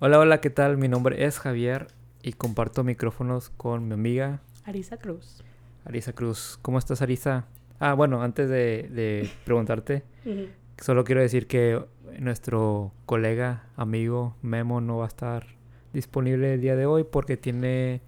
[0.00, 0.78] Hola, hola, ¿qué tal?
[0.78, 1.88] Mi nombre es Javier
[2.22, 5.42] y comparto micrófonos con mi amiga Arisa Cruz.
[5.84, 6.58] Arisa Cruz.
[6.62, 7.44] ¿Cómo estás, Arisa?
[7.78, 10.02] Ah, bueno, antes de, de preguntarte,
[10.78, 11.82] solo quiero decir que
[12.18, 15.46] nuestro colega, amigo Memo no va a estar
[15.92, 18.00] disponible el día de hoy porque tiene,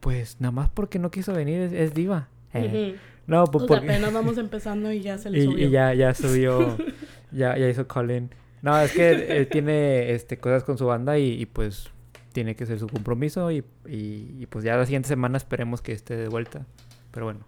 [0.00, 2.28] pues, nada más porque no quiso venir, es, es diva.
[2.52, 2.96] Eh.
[3.26, 3.92] No, pues O sea, porque...
[3.92, 5.66] apenas vamos empezando y ya se le Y, subió.
[5.66, 6.76] y ya, ya subió,
[7.32, 8.30] ya, ya hizo Colin.
[8.64, 11.90] No, es que él, él tiene este, cosas con su banda y, y, pues
[12.32, 15.92] tiene que ser su compromiso y, y- y, pues ya la siguiente semana esperemos que
[15.92, 16.64] esté de vuelta.
[17.10, 17.40] Pero bueno,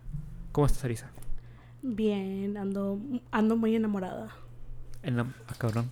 [0.53, 1.11] ¿cómo estás, Arisa?
[1.81, 2.99] Bien, ando,
[3.31, 4.29] ando muy enamorada.
[5.03, 5.23] En la...
[5.49, 5.91] Ah, cabrón.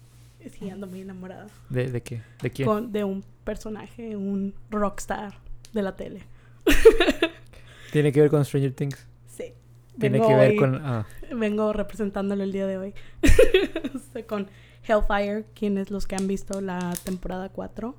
[0.59, 1.47] Sí, ando muy enamorada.
[1.71, 2.21] ¿De, de qué?
[2.43, 2.69] ¿De quién?
[2.69, 5.33] Con, de un personaje, un rockstar
[5.73, 6.21] de la tele.
[7.93, 9.07] ¿Tiene que ver con Stranger Things?
[9.27, 9.55] Sí.
[9.99, 10.75] Tiene Vengo que ver hoy- con...
[10.85, 12.95] Ah, Vengo representándolo el día de hoy.
[14.29, 14.47] Con
[14.87, 17.95] Hellfire, quienes los que han visto la temporada 4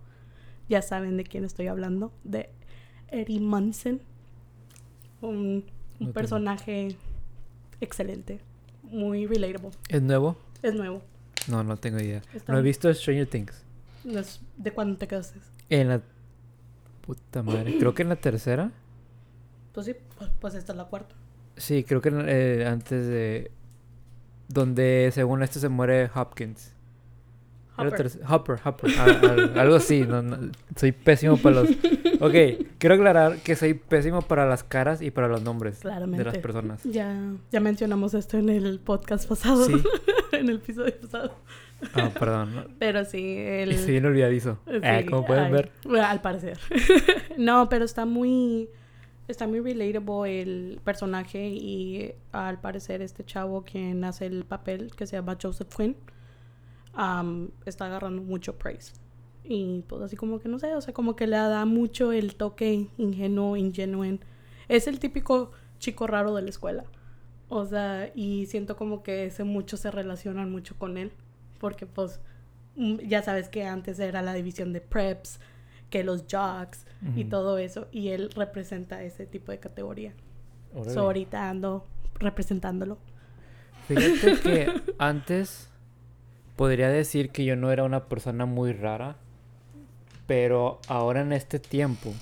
[0.69, 2.11] ya saben de quién estoy hablando.
[2.23, 2.49] De
[3.09, 4.01] Eddie Munson.
[5.21, 5.63] Un, un No
[5.99, 6.13] tengo.
[6.13, 6.95] personaje
[7.81, 8.39] excelente.
[8.83, 9.71] Muy relatable.
[9.89, 10.37] ¿Es nuevo?
[10.61, 11.01] Es nuevo.
[11.47, 12.21] No, no tengo idea.
[12.33, 13.63] Está- No he visto Stranger Things.
[14.57, 15.39] ¿De cuándo te quedaste?
[15.69, 16.01] En la...
[17.01, 17.77] Puta madre.
[17.77, 18.71] Creo que en la tercera.
[19.73, 21.15] Pues sí, pues, pues esta es la cuarta.
[21.57, 23.51] Sí, creo que eh, antes de...
[24.47, 26.73] Donde según esto se muere Hopkins.
[27.77, 28.11] Hopper.
[28.27, 28.99] Hopper, Hopper.
[28.99, 30.01] al- al- algo así.
[30.01, 31.69] no- no, soy pésimo para los...
[32.21, 32.33] Ok,
[32.77, 36.19] quiero aclarar que soy pésimo para las caras y para los nombres Claramente.
[36.23, 36.81] de las personas.
[36.83, 39.65] Ya, ya mencionamos esto en el podcast pasado.
[39.65, 39.73] Sí.
[40.31, 41.35] en el episodio pasado.
[41.93, 42.55] Ah, perdón.
[42.55, 42.63] ¿no?
[42.79, 43.71] Pero sí, el...
[43.73, 44.57] Estoy bien olvidadizo.
[44.65, 45.71] Sí, Eh, como pueden ay, ver.
[46.01, 46.57] al parecer.
[47.37, 48.69] no, pero está muy.
[49.27, 55.07] Está muy relatable el personaje y al parecer este chavo quien hace el papel, que
[55.07, 55.95] se llama Joseph Quinn,
[56.95, 58.93] am, está agarrando mucho praise.
[59.43, 62.35] Y pues así como que no sé, o sea, como que le da mucho el
[62.35, 64.05] toque ingenuo, ingenuo.
[64.67, 66.83] Es el típico chico raro de la escuela.
[67.47, 71.11] O sea, y siento como que ese muchos se relacionan mucho con él.
[71.59, 72.19] Porque pues
[72.75, 75.39] mm, ya sabes que antes era la división de preps,
[75.91, 77.29] que los jocks y Ujú.
[77.29, 77.87] todo eso.
[77.91, 80.13] Y él representa ese tipo de categoría.
[80.87, 81.85] So, ahorita ando
[82.15, 82.97] representándolo.
[83.87, 85.69] Fíjate que antes
[86.55, 89.17] podría decir que yo no era una persona muy rara,
[90.27, 92.13] pero ahora en este tiempo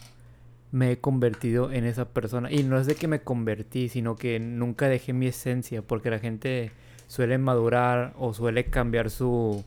[0.71, 2.51] me he convertido en esa persona.
[2.51, 6.19] Y no es de que me convertí, sino que nunca dejé mi esencia, porque la
[6.19, 6.71] gente
[7.07, 9.63] suele madurar o suele cambiar su,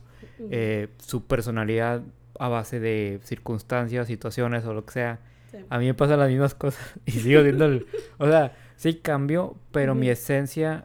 [0.51, 2.01] eh, su personalidad
[2.39, 5.19] a base de circunstancias, situaciones o lo que sea.
[5.49, 5.59] Sí.
[5.69, 7.87] A mí me pasan las mismas cosas y sigo siendo el...
[8.17, 10.83] O sea, sí cambio, pero mi esencia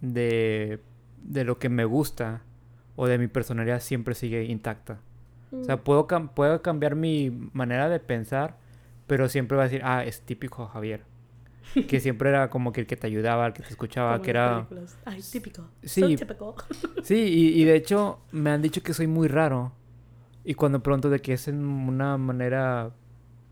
[0.00, 0.78] de,
[1.24, 2.42] de lo que me gusta
[2.96, 5.00] o de mi personalidad siempre sigue intacta.
[5.52, 8.56] O sea, puedo, cam- puedo cambiar mi manera de pensar,
[9.06, 11.02] pero siempre va a decir, ah, es típico Javier.
[11.88, 14.30] Que siempre era como que el que te ayudaba, el que te escuchaba, Como que
[14.30, 14.66] era...
[14.68, 14.98] películas.
[15.04, 15.68] Ay, típico.
[15.82, 16.00] Sí.
[16.00, 16.54] So típico.
[17.02, 19.72] Sí, y, y de hecho me han dicho que soy muy raro.
[20.44, 22.90] Y cuando pregunto de que es en una manera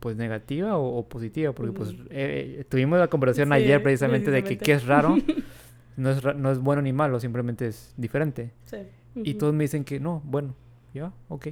[0.01, 4.31] pues negativa o, o positiva, porque pues eh, eh, tuvimos la conversación Sí, ayer precisamente
[4.33, 4.65] de que precisamente.
[4.65, 5.17] qué es raro.
[5.97, 8.51] No es, no es bueno ni malo, simplemente es diferente.
[8.65, 8.79] Sí.
[9.15, 10.55] Y todos me dicen que no, bueno,
[10.95, 11.49] ya, ok.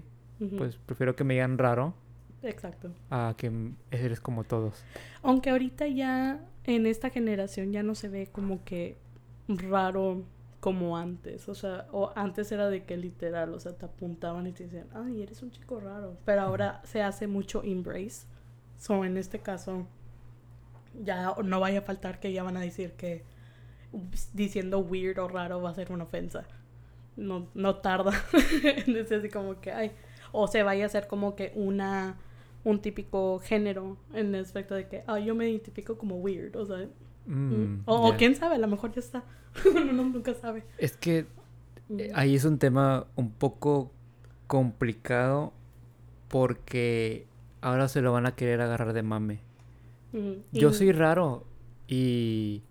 [0.56, 1.92] Pues prefiero que me digan raro
[2.42, 2.90] Exacto.
[3.10, 4.82] a que eres como todos.
[5.22, 8.96] Aunque ahorita ya en esta generación ya no se ve como que
[9.48, 10.24] raro
[10.60, 11.48] como antes.
[11.48, 14.86] O sea, o antes era de que literal, o sea, te apuntaban y te decían,
[14.94, 16.16] ay, eres un chico raro.
[16.24, 18.26] Pero ahora se hace mucho embrace.
[18.78, 19.86] So, en este caso,
[21.02, 23.24] ya no vaya a faltar que ya van a decir que
[24.32, 26.44] diciendo weird o raro va a ser una ofensa.
[27.20, 28.12] No, no tarda
[28.86, 29.92] decir así como que, ay,
[30.32, 32.16] o se vaya a hacer como que una
[32.64, 36.66] un típico género en el aspecto de que, ah, yo me identifico como weird, o
[36.66, 36.88] sea,
[37.26, 39.22] Mm, o, quién sabe, a lo mejor ya está.
[39.70, 40.64] Uno no- nunca sabe.
[40.78, 41.26] Es que
[41.88, 42.00] Mm.
[42.14, 43.90] Ahí es un tema un poco
[44.46, 45.52] complicado
[46.28, 47.26] porque
[47.60, 49.40] ahora se lo van a querer agarrar de mame.
[50.12, 50.36] Ujú.
[50.52, 51.44] Yo Y- soy raro
[51.88, 52.62] y,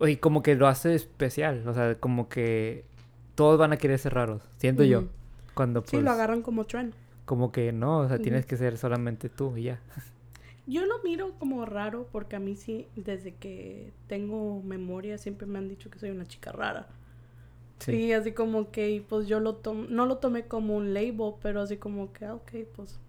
[0.00, 2.84] y como que lo hace especial, o sea, como que
[3.40, 5.04] todos van a querer ser raros, siento yo.
[5.54, 6.92] Cuando Sí, pues lo agarran como trend.
[7.24, 9.80] como que no, o sea, tienes que ser solamente tú y ya.
[10.66, 15.58] Yo lo miro como raro porque a mí sí, desde que tengo memoria, siempre me
[15.58, 16.86] han dicho que soy una chica rara.
[17.78, 17.92] Sí.
[17.92, 21.32] Sí, así como que, y pues yo lo tom no lo tomé como un label,
[21.42, 23.00] pero así como que, ah, ok, pues,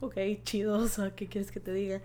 [0.00, 2.00] ok, chido, o sea, ¿qué quieres que te diga?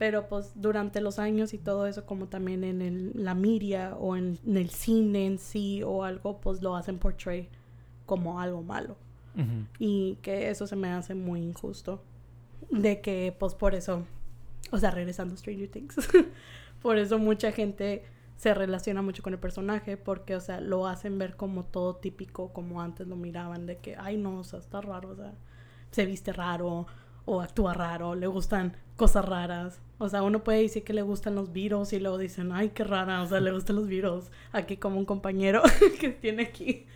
[0.00, 4.16] Pero pues durante los años y todo eso, como también en el- la media o
[4.16, 7.50] en, en el cine en sí o algo, pues lo hacen portray
[8.06, 8.96] como algo malo.
[9.78, 12.02] Y que eso se me hace muy injusto.
[12.70, 14.04] De que, pues por eso,
[14.72, 15.96] o sea, regresando a Stranger Things,
[16.82, 18.04] por eso mucha gente
[18.36, 22.52] se relaciona mucho con el personaje, porque, o sea, lo hacen ver como todo típico,
[22.54, 25.34] como antes lo miraban, de que, ay, no, o sea, está raro, o sea,
[25.90, 26.86] se viste raro,
[27.26, 29.80] o actúa raro, le gustan cosas raras.
[30.02, 32.84] O sea, uno puede decir que le gustan los virus y luego dicen, ay, qué
[32.84, 34.30] rara, o sea, le gustan los virus.
[34.50, 35.62] Aquí como un compañero
[36.00, 36.86] que tiene aquí.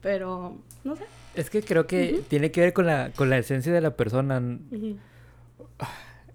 [0.00, 1.04] Pero, no sé.
[1.34, 4.38] Es que creo que tiene que ver con la, con la esencia de la persona.
[4.70, 4.96] Ujú.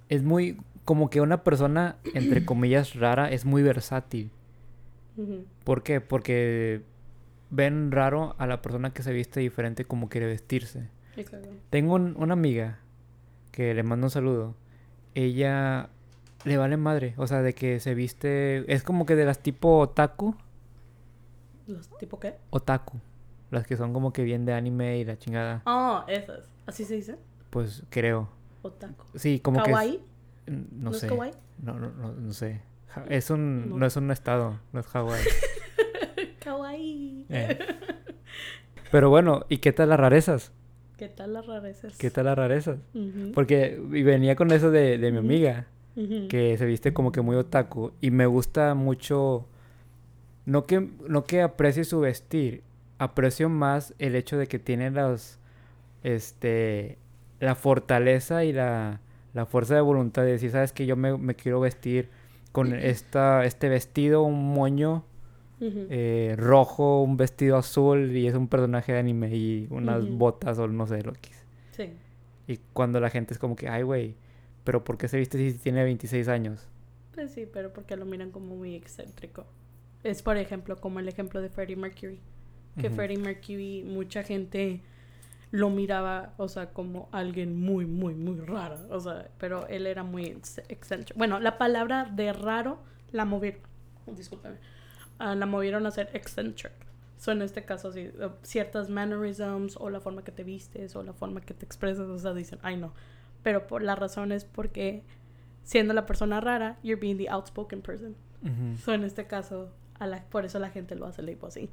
[0.10, 4.32] Es muy, como que una persona, entre comillas, rara, es muy versátil.
[5.64, 6.02] ¿Por qué?
[6.02, 6.82] Porque
[7.52, 10.90] ven raro a la persona que se viste diferente como quiere vestirse.
[11.16, 11.50] Exacto.
[11.70, 12.80] Tengo un- una amiga
[13.52, 14.56] que le mando un saludo.
[15.14, 15.90] Ella
[16.46, 19.78] le vale madre, o sea, de que se viste, es como que de las tipo
[19.80, 20.36] otaku,
[21.68, 22.36] ¿Los tipo qué?
[22.50, 23.00] otaku,
[23.52, 26.40] las que son como que bien de anime y la chingada, Oh, esas.
[26.66, 27.16] ¿Así se dice?
[27.50, 28.30] pues creo.
[28.64, 29.06] Otaku.
[29.16, 30.00] Sí, como que es- ¿Kawaii?
[30.48, 31.08] no, ¿No es sé.
[31.08, 31.34] kawaii?
[31.62, 32.62] No, no, no, no sé.
[33.10, 33.78] Es un, No.
[33.78, 33.86] no.
[33.86, 35.22] es un estado, no es Hawái.
[36.40, 37.26] Kawaii.
[37.30, 37.58] Eh.
[38.92, 40.52] Pero bueno, ¿y qué tal las rarezas?
[40.98, 41.98] ¿Qué tal las rarezas?
[41.98, 42.80] ¿Qué tal las rarezas?
[42.94, 45.28] Ujú, Porque y venía con eso de, de mi Ujú.
[45.96, 47.92] Que se viste como que muy otaku.
[48.02, 49.46] Y me gusta mucho,
[50.46, 52.64] no que, no que aprecie su vestir,
[52.98, 55.40] aprecio más el hecho de que tiene los,
[56.04, 56.98] este,
[57.40, 59.02] la fortaleza y la,
[59.34, 62.10] la fuerza de voluntad de decir, sabes que yo me, me quiero vestir
[62.52, 65.06] con esta, este vestido, un moño
[65.62, 70.68] eh, rojo, un vestido azul y es un personaje de anime y unas botas o
[70.68, 71.46] no sé lo que es.
[71.72, 71.90] Sí.
[72.48, 74.16] Y cuando la gente es como que, ay, güey,
[74.64, 76.68] pero ¿por qué se viste si tiene 26 años?
[77.14, 79.46] Pues sí, pero porque lo miran como muy excéntrico.
[80.04, 82.20] Es, por ejemplo, como el ejemplo de Freddie Mercury.
[82.78, 82.96] Que Ujú.
[82.96, 84.82] Freddie Mercury, mucha gente
[85.52, 88.78] lo miraba, o sea, como alguien muy, muy, muy raro.
[88.90, 91.18] O sea, pero él era muy ex- excéntrico.
[91.18, 92.80] Bueno, la palabra de raro
[93.12, 93.62] la movieron.
[94.16, 94.58] Discúlpeme.
[95.20, 96.72] ah, la movieron a ser eccentric.
[97.18, 101.04] So, en este caso, sí, eh, ciertas mannerisms o la forma que te vistes o
[101.04, 102.94] la forma que te expresas, o sea, dicen, ay no.
[103.44, 105.04] Pero por la razón es porque
[105.64, 108.16] siendo la persona rara, you're being the outspoken person.
[108.44, 108.78] Ujú.
[108.78, 111.70] So, en este caso, a la, por eso la gente lo hace label así.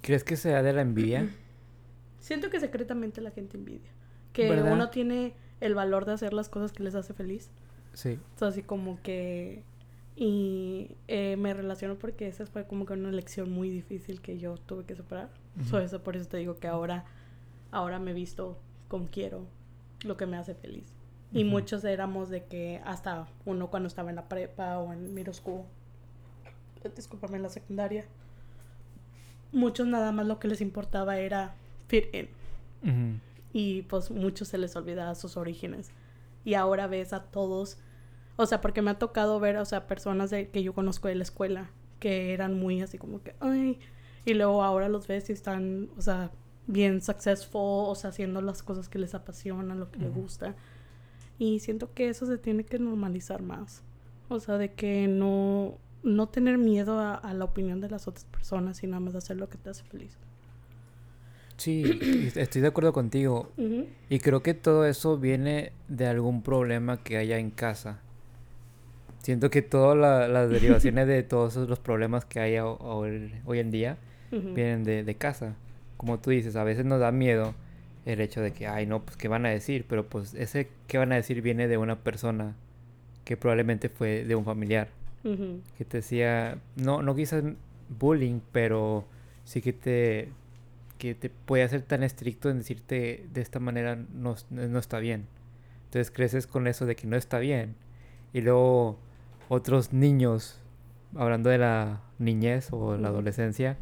[0.00, 1.28] ¿Crees que sea de la envidia?
[2.20, 3.90] Siento que secretamente la gente envidia.
[4.32, 4.72] Que ¿Verdad?
[4.72, 7.50] uno tiene el valor de hacer las cosas que les hace feliz.
[7.94, 8.18] Sí.
[8.36, 9.62] O sea, así como que...
[10.14, 14.56] Y eh, me relaciono porque esa fue como que una lección muy difícil que yo
[14.56, 15.30] tuve que superar.
[15.64, 15.84] So, Ujú.
[15.84, 17.04] eso, por eso te digo que ahora,
[17.70, 18.58] ahora me visto
[18.88, 19.46] como quiero,
[20.02, 20.94] lo que me hace feliz.
[21.32, 26.90] Y muchos éramos de que hasta uno cuando estaba en la prepa o en eh,
[26.96, 28.06] discúlpame, en la secundaria,
[29.52, 31.54] muchos nada más lo que les importaba era
[31.86, 33.20] fit in.
[33.52, 35.90] Y pues muchos se les olvidaba sus orígenes.
[36.44, 37.78] Y ahora ves a todos,
[38.36, 41.16] o sea, porque me ha tocado ver, o sea, personas de, que yo conozco de
[41.16, 43.80] la escuela que eran muy así como que, ay,
[44.24, 46.30] y luego ahora los ves y están, o sea,
[46.68, 50.54] bien successful, o sea, haciendo las cosas que les apasionan, lo que les gusta.
[51.38, 53.82] Y siento que eso se tiene que normalizar más.
[54.28, 58.24] O sea, de que no, no tener miedo a, a la opinión de las otras
[58.26, 60.16] personas y nada más hacer lo que te hace feliz.
[61.56, 63.50] Sí, estoy de acuerdo contigo.
[64.10, 68.00] Y creo que todo eso viene de algún problema que haya en casa.
[69.22, 73.32] Siento que todas la- las derivaciones de todos esos- los problemas que hay ho- hoy,
[73.44, 73.96] hoy en día
[74.54, 75.56] vienen de, de casa.
[75.98, 77.54] Como tú dices, a veces nos da miedo
[78.06, 79.84] el hecho de que, ay, no, pues, ¿qué van a decir?
[79.86, 81.42] Pero pues ese ¿qué van a decir?
[81.42, 82.56] viene de una persona
[83.24, 84.88] que probablemente fue de un familiar.
[85.76, 87.44] Que te decía, no, no quizás
[87.98, 89.04] bullying, pero
[89.44, 90.30] sí que te,
[90.96, 95.26] que te puede hacer tan estricto en decirte de esta manera no, no está bien.
[95.84, 97.74] Entonces creces con eso de que no está bien.
[98.32, 98.98] Y luego
[99.50, 100.58] otros niños,
[101.14, 103.76] hablando de la niñez o la adolescencia,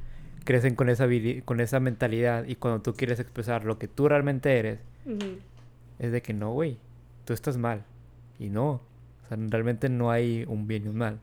[0.46, 1.06] crecen con esa,
[1.44, 4.78] con esa mentalidad y cuando tú quieres expresar lo que tú realmente eres,
[5.98, 6.78] es de que no, güey,
[7.26, 7.84] tú estás mal.
[8.38, 11.18] Y no, o sea, realmente no hay un bien y un mal.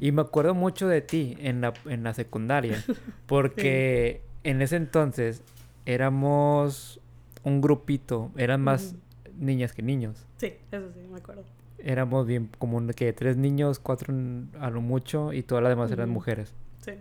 [0.00, 2.82] Y me acuerdo mucho de ti en la, en la secundaria,
[3.26, 5.42] porque en ese entonces
[5.84, 7.00] éramos
[7.42, 8.94] un grupito, eran más
[9.38, 10.26] niñas que niños.
[10.36, 11.42] Sí, eso sí, me acuerdo.
[11.78, 14.14] Éramos bien como que tres niños, cuatro
[14.60, 16.54] a lo mucho, y todas las demás eran mujeres.
[16.80, 16.92] Sí.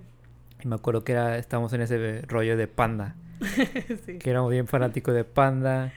[0.64, 3.16] Y me acuerdo que era, estábamos en ese rollo de panda,
[4.06, 4.18] sí.
[4.18, 5.94] que éramos bien fanáticos de panda,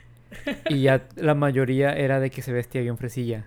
[0.68, 3.46] y ya la mayoría era de que se vestía bien fresilla.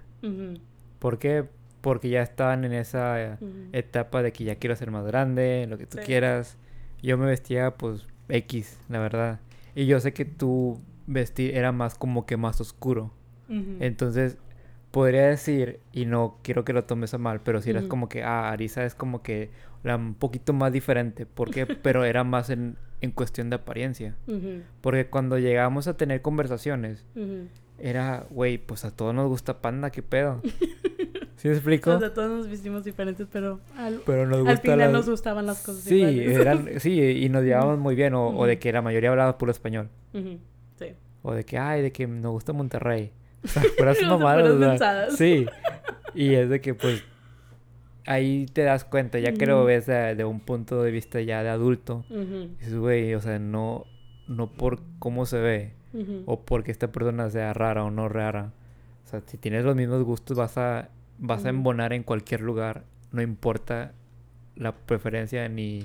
[0.99, 1.45] ¿Por qué?
[1.81, 3.37] Porque ya estaban en esa
[3.73, 6.03] etapa de que ya quiero ser más grande, lo que tú Sí.
[6.05, 6.57] quieras.
[7.01, 9.39] Yo me vestía pues X, la verdad.
[9.75, 13.11] Y yo sé que tu vestir era más como que más oscuro.
[13.49, 14.37] Entonces,
[14.93, 17.89] podría decir, y no quiero que lo tomes a mal, pero si eras Ujú.
[17.89, 19.49] como que, ah, Arisa es como que
[19.83, 21.25] la un poquito más diferente.
[21.25, 21.65] ¿Por qué?
[21.83, 24.15] Pero era más en, en cuestión de apariencia.
[24.81, 27.03] Porque cuando llegábamos a tener conversaciones,
[27.79, 30.41] era, güey, pues a todos nos gusta panda, ¿qué pedo?
[31.37, 31.91] ¿Sí me explico?
[31.91, 35.61] O sea, todos nos vestimos diferentes, pero al, pero nos al final nos gustaban las
[35.65, 36.37] cosas Sí, iguales.
[36.37, 39.51] eran, sí, y nos llevábamos muy bien, o, o de que la mayoría hablaba puro
[39.51, 39.89] español.
[40.13, 40.93] Sí.
[41.23, 43.11] O de que, ay, de que nos gusta Monterrey.
[43.43, 45.09] O sea, puras mamadas, o sea.
[45.11, 45.45] Sí.
[46.13, 47.03] Y es de que, pues,
[48.05, 51.43] ahí te das cuenta, ya que lo ves de, de un punto de vista ya
[51.43, 52.05] de adulto.
[52.09, 52.49] Ujú.
[52.59, 53.85] Dices, güey, o sea, no,
[54.27, 56.23] no por cómo se ve, Ujú.
[56.25, 58.51] o porque esta persona sea rara o no rara.
[59.05, 61.49] O sea, si tienes los mismos gustos, vas a, vas a Ujú.
[61.57, 63.93] embonar en cualquier lugar, no importa
[64.55, 65.83] la preferencia, ni,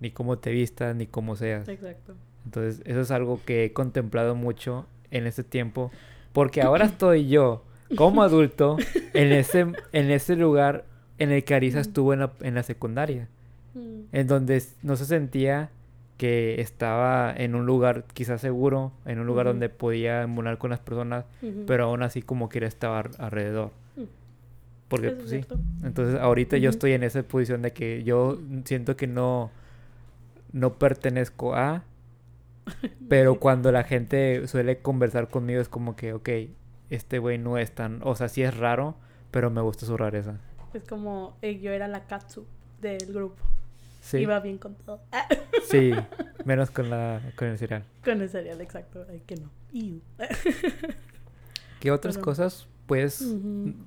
[0.00, 1.68] ni cómo te vistas, ni cómo seas.
[1.68, 2.14] Exacto.
[2.44, 5.90] Entonces, eso es algo que he contemplado mucho en este tiempo.
[6.36, 7.64] Porque ahora estoy yo,
[7.96, 8.76] como adulto,
[9.14, 9.60] en ese,
[9.92, 10.84] en ese lugar
[11.16, 13.26] en el que Arisa estuvo en la, en la secundaria.
[13.72, 14.00] Mm.
[14.12, 15.70] En donde no se sentía
[16.18, 20.80] que estaba en un lugar quizás seguro, en un lugar donde podía emular con las
[20.80, 21.24] personas,
[21.66, 23.70] pero aún así como quiera estar alrededor.
[23.96, 24.02] Mm.
[24.88, 25.54] Porque, pues, es sí.
[25.84, 29.50] Entonces, ahorita yo estoy en esa posición de que yo siento que no,
[30.52, 31.82] no pertenezco a,
[33.08, 36.28] pero cuando la gente suele conversar conmigo es como que, ok,
[36.90, 38.96] este güey no es tan, o sea, sí es raro,
[39.30, 40.38] pero me gusta su rareza.
[40.74, 42.46] Es como eh, yo era la Katsu
[42.80, 43.42] del grupo.
[44.02, 45.00] Sí, Iba bien con todo.
[45.10, 45.26] Ah,
[45.68, 45.90] sí,
[46.44, 47.84] menos con la, con el cereal.
[48.04, 49.04] con el cereal, exacto.
[49.10, 49.50] Ay, que no.
[49.72, 50.00] Iu.
[51.80, 53.20] ¿Qué otras Pero- cosas puedes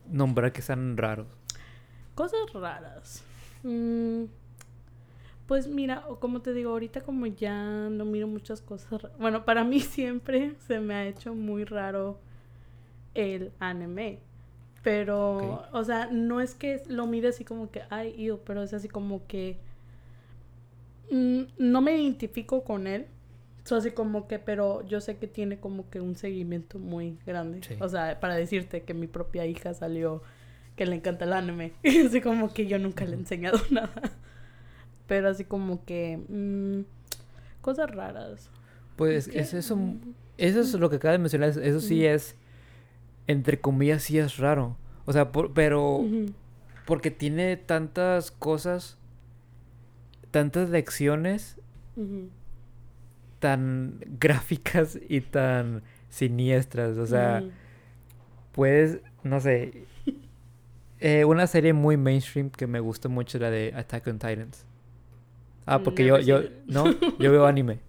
[0.09, 1.27] nombrar que sean raros?
[2.15, 3.23] Cosas raras.
[3.63, 4.23] Mm,
[5.49, 9.01] pues mira, o como te digo, ahorita como ya no miro muchas cosas.
[9.17, 12.19] Bueno, para mí siempre se me ha hecho muy raro
[13.15, 14.19] el anime.
[14.83, 18.75] Pero, o sea, no es que lo mire así como que, ay, ew, pero es
[18.75, 19.57] así como que
[21.09, 23.07] mm, no me identifico con él.
[23.63, 27.63] So, así como que, pero yo sé que tiene como que un seguimiento muy grande.
[27.67, 27.73] Sí.
[27.79, 30.21] O sea, para decirte que mi propia hija salió
[30.75, 31.73] que le encanta el anime.
[31.81, 34.11] Y así como que yo nunca le he enseñado nada.
[35.09, 36.85] Pero así como que mm,
[37.61, 38.49] cosas raras.
[38.95, 39.77] Pues es eso,
[40.37, 42.35] eso es lo que acabas de mencionar, eso sí es,
[43.27, 44.77] entre comillas, sí es raro.
[45.05, 46.01] O sea, por- pero...
[46.85, 48.97] Porque tiene tantas cosas,
[50.31, 51.57] tantas lecciones
[53.39, 56.97] tan gráficas y tan siniestras.
[56.97, 57.51] O sea, Ujú.
[58.53, 59.85] puedes, no sé.
[60.99, 64.65] eh, una serie muy mainstream que me gusta mucho la de Attack on Titans.
[65.69, 66.85] Ah, porque yo, yo, no,
[67.19, 67.79] yo veo anime.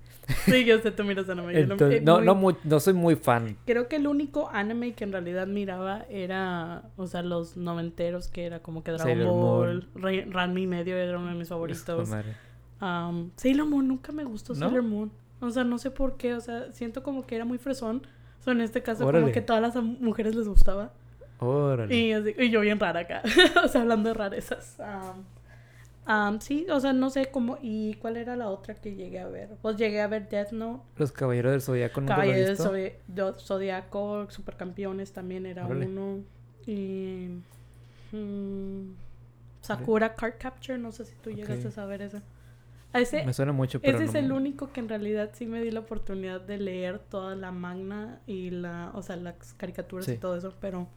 [0.45, 1.53] Sí, yo sé, tú miras anime.
[1.53, 3.57] no- Entonces, no, muy- no, soy muy fan.
[3.67, 8.45] Creo que el único anime que en realidad miraba era, o sea, los noventeros, que
[8.45, 12.09] era como que Dragon Sailor Ball, Ra- Ranma y medio era uno de mis favoritos.
[12.81, 14.61] Um, Sailor Moon nunca me gustó ¿No?
[14.61, 15.11] Sailor Moon.
[15.41, 18.07] O sea, no sé por qué, o sea, siento como que era muy fresón.
[18.41, 19.23] O sea, en este caso Órale.
[19.25, 20.93] como que todas las mujeres les gustaba.
[21.41, 21.95] Órale.
[21.95, 23.23] Y, así- y yo bien rara acá.
[23.65, 24.77] o sea, hablando de rarezas.
[24.79, 25.25] Um,
[26.11, 27.59] um, sí, o sea, no sé cómo.
[27.63, 29.51] ¿Y cuál era la otra que llegué a ver?
[29.63, 30.83] Pues llegué a ver Death Note.
[30.97, 32.67] Los Caballeros del Zodiaco nunca lo he Caballeros del.
[32.67, 35.87] Zodi- do- Zodiaco, Supercampeones también era Órale.
[35.87, 36.25] uno.
[36.67, 37.29] Y.
[38.13, 38.93] mm,
[39.63, 41.67] Sakura Card Capture, no sé si tú llegaste Ok.
[41.67, 42.23] a saber ese.
[42.93, 45.61] A ese, Me suena mucho, pero ese es el único que en realidad sí me
[45.63, 48.91] di la oportunidad de leer toda la magna y la.
[48.95, 50.89] O sea, las caricaturas y todo eso, pero.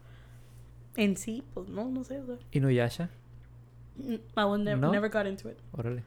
[0.96, 2.20] En sí, pues no, no sé.
[2.22, 3.10] O sea, Inuyasha.
[4.00, 4.92] I was nev- ¿No?
[4.92, 5.58] never got into it.
[5.72, 6.04] Órale.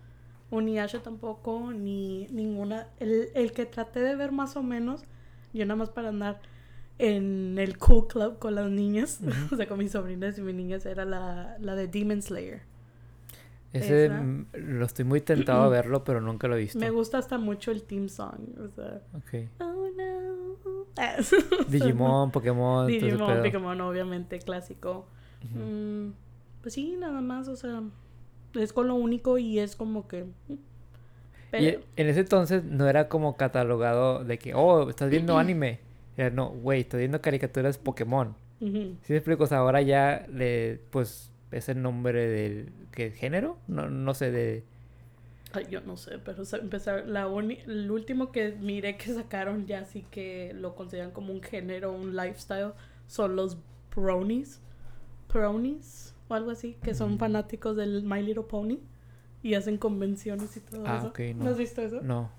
[0.51, 2.89] Uniyasha tampoco, ni ninguna.
[3.01, 5.03] El, el que traté de ver más o menos,
[5.53, 6.41] yo nada más para andar
[6.99, 9.21] en el cool club con las niñas,
[9.53, 12.63] o sea, con mis sobrinas y mis niñas, era la, la de Demon Slayer.
[13.73, 14.25] Ese Esa.
[14.55, 16.79] lo estoy muy tentado a verlo, pero nunca lo he visto.
[16.79, 19.51] Me gusta hasta mucho el team song, o sea, Ok.
[19.61, 20.87] oh no.
[21.69, 23.43] Digimon, Pokémon, Digimon.
[23.43, 25.07] Pokémon, obviamente, clásico.
[25.55, 26.11] Mm,
[26.67, 27.81] pues sí, nada más, o sea,
[28.55, 30.25] es con lo único y es como que.
[30.49, 30.59] mm, Y
[31.51, 35.79] Pero, en ese entonces no era como catalogado de que, oh, estás viendo anime.
[36.17, 38.35] Era, no, güey, estás viendo caricaturas Pokémon.
[38.61, 38.97] ujú.
[39.03, 39.45] ¿Sí me explico?
[39.45, 43.11] O sea, ahora ya le, pues, es el nombre del, ¿qué?
[43.13, 43.59] ¿Género?
[43.69, 44.65] No, no sé, de...
[45.53, 49.85] Ay, yo no sé, pero empezar, la uni- el último que miré que sacaron ya
[49.85, 52.73] sí que lo consideran como un género, un lifestyle,
[53.07, 53.57] son los
[53.95, 54.61] bronies,
[55.33, 58.79] bronies o algo así, que son fanáticos del My Little Pony
[59.43, 61.09] y hacen convenciones y todo Ah, eso.
[61.09, 61.49] ok, no.
[61.51, 62.01] has visto eso?
[62.03, 62.31] No.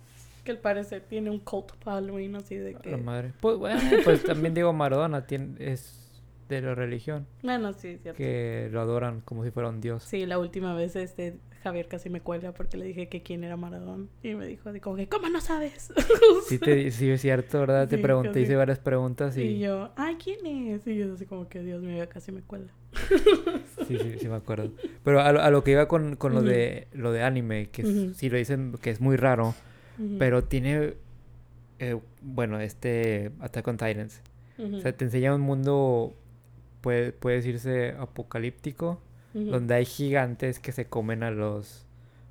[0.44, 2.98] Que al parecer tiene un cult following así de La que...
[2.98, 3.34] madre.
[3.42, 6.04] Pues bueno, pues también digo Maradona tiene, es
[6.50, 7.28] de la religión.
[7.44, 8.18] Bueno, sí, es cierto.
[8.18, 10.04] Que lo adoran como si fuera un dios.
[10.04, 13.58] Sí, la última vez este Javier casi me cuelga porque le dije que quién era
[13.58, 14.06] Maradona.
[14.24, 15.92] Y me dijo así como que, ¿cómo no sabes?
[16.48, 17.90] Sí, te, sí es cierto, ¿verdad?
[17.90, 18.42] Te Sí, pregunté, casi.
[18.42, 19.42] hice varias preguntas y...
[19.42, 20.88] Y yo, ay, ¿quién es?
[20.88, 22.72] Y yo así como que, Dios mío, casi me cuelga.
[23.88, 24.72] Sí, sí, sí me acuerdo.
[25.04, 27.84] Pero a, lo- a lo que iba con, con lo, de, lo de anime, que
[27.86, 28.14] Ujú.
[28.14, 29.56] sí lo dicen que es muy raro,
[30.20, 30.96] pero tiene,
[31.80, 34.22] eh, bueno, este Attack on Titans.
[34.60, 36.14] O sea, te enseña un mundo,
[36.82, 39.00] puede, puede decirse apocalíptico,
[39.34, 41.86] donde hay gigantes que se comen a los,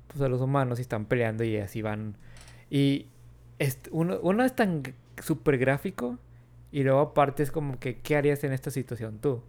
[0.07, 2.15] pues a los humanos y están peleando y así van.
[2.69, 3.07] Y
[3.59, 4.83] es, uno, uno es tan
[5.23, 6.19] súper gráfico
[6.71, 9.41] y luego aparte es como que, ¿qué harías en esta situación tú?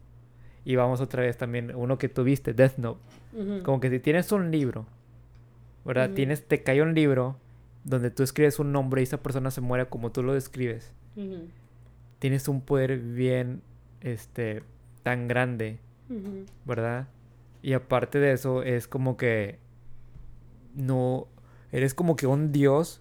[0.68, 3.00] Y vamos otra vez también, uno que tuviste, Death Note.
[3.62, 4.84] Como que si tienes un libro,
[5.82, 6.10] ¿verdad?
[6.10, 7.38] Tienes, te cae un libro
[7.84, 10.92] donde tú escribes un nombre y esa persona se muere como tú lo describes.
[12.18, 13.62] Tienes un poder bien,
[14.02, 14.62] este,
[15.04, 15.78] tan grande.
[16.66, 17.08] ¿verdad?
[17.62, 19.58] Y aparte de eso, es como que
[20.74, 21.28] no,
[21.72, 23.00] eres como que un dios,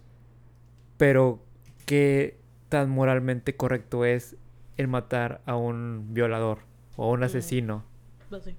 [0.96, 1.42] pero
[1.84, 2.38] qué
[2.70, 4.36] tan moralmente correcto es
[4.78, 6.67] el matar a un violador
[6.98, 7.24] o un Ujú.
[7.26, 7.84] asesino.
[8.28, 8.54] Pues sí.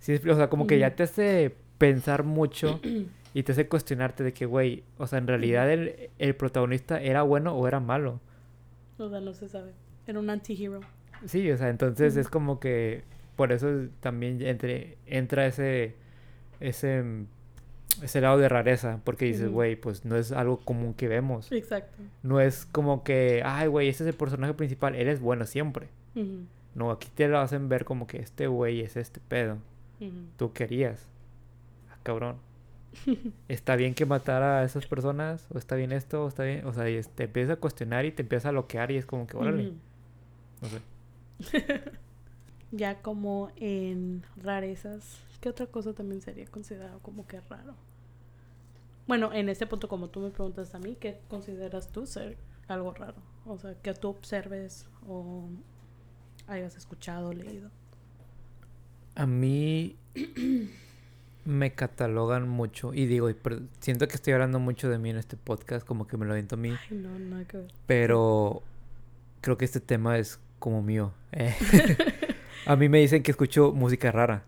[0.00, 0.96] Sí, o sea, como que ya Ujú.
[0.96, 2.80] te hace pensar mucho
[3.34, 7.22] y te hace cuestionarte de que, güey, o sea, en realidad el, el protagonista era
[7.22, 8.18] bueno o era malo.
[8.98, 9.72] O sea, no se sabe.
[10.06, 10.80] Era un anti-hero.
[11.26, 13.04] Sí, o sea, entonces es como que
[13.36, 13.68] por eso
[14.00, 15.94] también entre, entra ese,
[16.60, 17.26] ese, mm,
[18.02, 21.52] ese lado de rareza, porque dices, güey, pues no es algo común que vemos.
[21.52, 22.02] Exacto.
[22.22, 25.88] No es como que, ay, güey, ese es el personaje principal, él es bueno siempre.
[26.16, 29.58] Ujú, No, aquí te lo hacen ver como que este güey es este pedo.
[30.36, 31.06] tú querías.
[31.90, 32.36] Ah, cabrón.
[33.48, 35.46] ¿Está bien que matara a esas personas?
[35.54, 36.24] ¿O está bien esto?
[36.24, 36.66] ¿O está bien?
[36.66, 39.06] O sea, y es- te empiezas a cuestionar y te empieza a bloquear y es
[39.06, 39.72] como que, órale.
[40.60, 40.80] No sé.
[42.74, 47.74] Ya como en rarezas, ¿qué otra cosa también sería considerado como que raro?
[49.06, 52.94] Bueno, en este punto, como tú me preguntas a mí, ¿qué consideras tú ser algo
[52.94, 53.16] raro?
[53.44, 55.50] O sea, que tú observes o
[56.52, 57.70] hayas escuchado, leído.
[59.14, 59.96] A mí
[61.44, 63.36] me catalogan mucho y digo, y
[63.80, 66.54] siento que estoy hablando mucho de mí en este podcast, como que me lo aviento
[66.54, 67.66] a mí, Ay, no, nada que ver.
[67.86, 68.62] pero
[69.40, 71.12] creo que este tema es como mío.
[71.32, 71.54] Eh,
[72.66, 74.44] a mí me dicen que escucho música rara.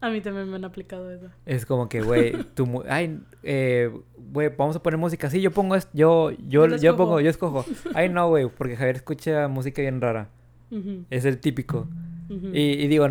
[0.00, 1.28] A mí también me han aplicado eso.
[1.44, 2.32] Es como que, güey,
[2.64, 5.28] mu- ay, eh, güey, vamos a poner música.
[5.28, 7.64] Sí, yo pongo esto, yo, yo, Yo yo pongo, yo escojo.
[7.94, 10.30] Ay, no, güey, porque Javier escucha música bien rara.
[10.70, 11.88] Ujú, Es el típico.
[12.28, 12.48] ujú.
[12.54, 13.08] Y, y digo,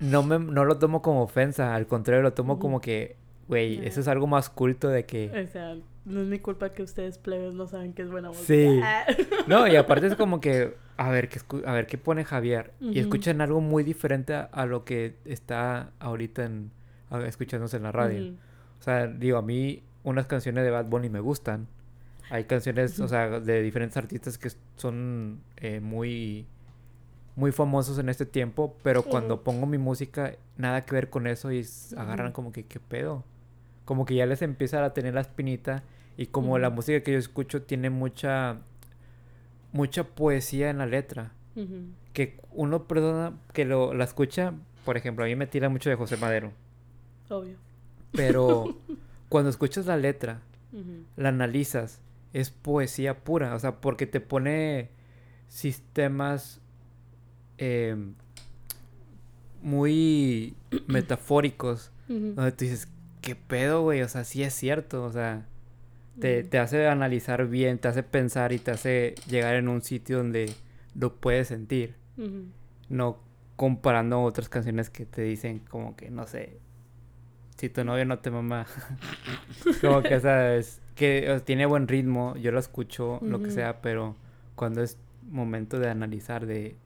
[0.00, 3.16] no me, no lo tomo como ofensa, al contrario, lo tomo como que,
[3.48, 5.30] güey, eso es algo más culto de que...
[5.30, 9.06] O sea, no es mi culpa que ustedes plebes no saben que es buena música.
[9.08, 9.24] Sí.
[9.46, 12.72] No, y aparte es como que, a ver, ¿qué, escu- a ver, ¿qué pone Javier?
[12.80, 16.70] Y escuchan algo muy diferente a, a lo que está ahorita en,
[17.10, 18.32] a- escuchándose en la radio.
[18.80, 21.66] O sea, digo, a mí unas canciones de Bad Bunny me gustan.
[22.30, 26.46] Hay canciones, o sea, de diferentes artistas que son eh, muy,
[27.36, 31.50] muy famosos en este tiempo, pero cuando pongo mi música, nada que ver con eso
[31.50, 31.66] y
[31.96, 33.24] agarran como que, ¿qué pedo?
[33.84, 35.82] Como que ya les empieza a tener la espinita
[36.16, 38.58] y como la música que yo escucho tiene mucha,
[39.72, 41.32] mucha poesía en la letra,
[42.12, 45.96] que uno persona que lo, la escucha, por ejemplo, a mí me tira mucho de
[45.96, 46.52] José Madero,
[47.28, 47.56] Obvio.
[48.12, 48.76] pero
[49.28, 50.40] cuando escuchas la letra,
[51.16, 52.00] la analizas,
[52.32, 54.90] es poesía pura, o sea, porque te pone
[55.48, 56.60] sistemas
[57.58, 58.14] em,
[59.62, 60.54] muy
[60.86, 62.88] metafóricos, donde tú dices,
[63.22, 64.02] ¿qué pedo, güey?
[64.02, 65.46] O sea, sí es cierto, o sea,
[66.20, 70.18] te, te hace analizar bien, te hace pensar y te hace llegar en un sitio
[70.18, 70.52] donde
[70.94, 71.94] lo puedes sentir,
[72.88, 73.18] no
[73.56, 76.58] comparando otras canciones que te dicen como que, no sé,
[77.56, 78.66] si tu novio no te mama,
[79.80, 83.42] como que, o sea, es que o sea, tiene buen ritmo, yo lo escucho, lo
[83.42, 84.16] que sea, pero
[84.54, 86.76] cuando es momento de analizar, de,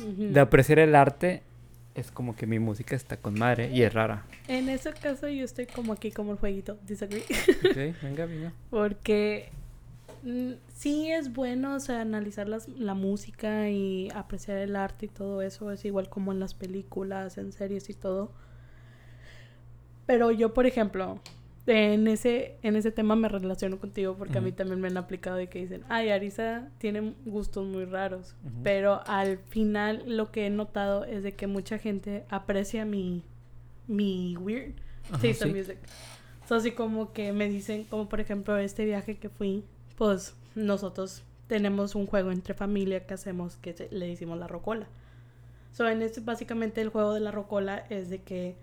[0.00, 1.42] De apreciar el arte,
[1.94, 4.24] es como que mi música está con madre y es rara.
[4.48, 7.22] En ese caso yo estoy como aquí como el jueguito, disagree.
[7.22, 8.52] Ok, venga, venga.
[8.70, 9.50] Porque
[10.22, 15.08] mm, sí es bueno, o sea, analizar las, la música y apreciar el arte y
[15.08, 18.32] todo eso, es igual como en las películas, en series y todo.
[20.06, 21.20] Pero yo, por ejemplo,
[21.66, 25.36] en ese, en ese tema me relaciono contigo porque a mí también me han aplicado
[25.36, 28.34] de que dicen, ay, Arisa tiene gustos muy raros.
[28.62, 33.22] Pero al final lo que he notado es de que mucha gente aprecia mi,
[33.86, 34.74] mi weird
[35.12, 35.52] taste sí.
[35.52, 35.78] music.
[36.48, 39.62] So, así como que me dicen, como por ejemplo este viaje que fui,
[39.96, 44.88] pues nosotros tenemos un juego entre familia que hacemos que se- le decimos la rocola.
[45.72, 48.56] So, en este, básicamente el juego de la rocola es de que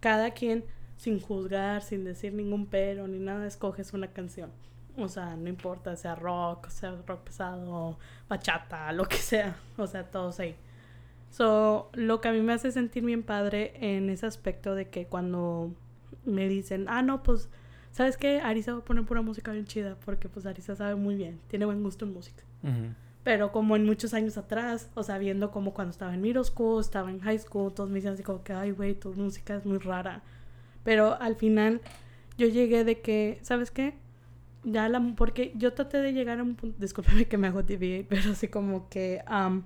[0.00, 0.64] cada quien,
[0.96, 4.50] sin juzgar, sin decir ningún pero ni nada, escoges una canción.
[4.96, 9.56] O sea, no importa, sea rock, sea rock pesado, bachata, lo que sea.
[9.76, 10.56] O sea, todos ahí.
[11.30, 15.06] So, lo que a mí me hace sentir bien padre en ese aspecto de que
[15.06, 15.74] cuando
[16.24, 17.48] me dicen, ah, no, pues,
[17.90, 18.40] ¿sabes qué?
[18.40, 21.64] Arisa va a poner pura música bien chida, porque pues Arisa sabe muy bien, tiene
[21.64, 22.44] buen gusto en música.
[22.62, 22.94] Ujú.
[23.24, 26.80] Pero como en muchos años atrás, o sea, viendo como cuando estaba en middle school,
[26.80, 29.66] estaba en high school, todos me decían así como que, ay, güey, tu música es
[29.66, 30.22] muy rara.
[30.84, 31.80] Pero al final
[32.38, 33.94] yo llegué de que, ¿sabes qué?
[34.62, 38.06] Ya la, porque yo traté de llegar a un punto, discúlpeme que me hago TV,
[38.08, 39.64] pero así como que am,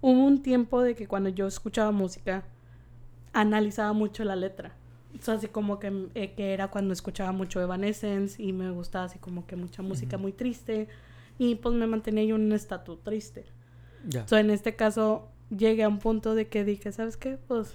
[0.00, 2.44] hubo un tiempo de que cuando yo escuchaba música,
[3.32, 4.72] analizaba mucho la letra.
[5.18, 9.06] O sea, así como que, eh, que era cuando escuchaba mucho Evanescence y me gustaba
[9.06, 10.88] así como que mucha música muy triste
[11.38, 13.44] y pues me mantenía yo en un estatus triste.
[14.08, 14.26] Ya.
[14.28, 17.38] So, en este caso llegué a un punto de que dije, ¿sabes qué?
[17.48, 17.74] Pues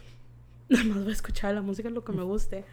[0.70, 2.66] nada más voy a escuchar la música lo que me guste.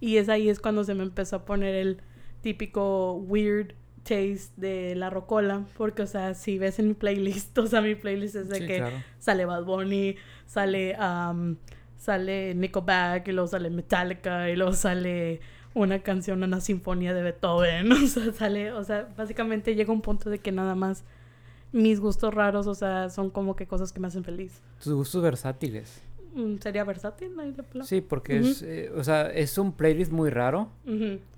[0.00, 2.00] Y es ahí es cuando se me empezó a poner el
[2.40, 7.66] típico weird taste de la rocola, porque o sea, si ves en mi playlist, o
[7.66, 8.96] sea, mi playlist es de Sí, que claro.
[9.18, 11.56] sale Bad Bunny, sale um,
[11.96, 15.40] sale Nickelback, y luego sale Metallica, y luego sale
[15.74, 20.28] una canción, una sinfonía de Beethoven, o sea, sale, o sea, básicamente llega un punto
[20.30, 21.04] de que nada más
[21.70, 24.60] mis gustos raros, o sea, son como que cosas que me hacen feliz.
[24.82, 26.02] Tus gustos versátiles.
[26.34, 27.38] Mm, ¿Sería versátil?
[27.38, 27.84] Ahí plano?
[27.84, 30.70] Sí, porque es, eh, o sea, es un playlist muy raro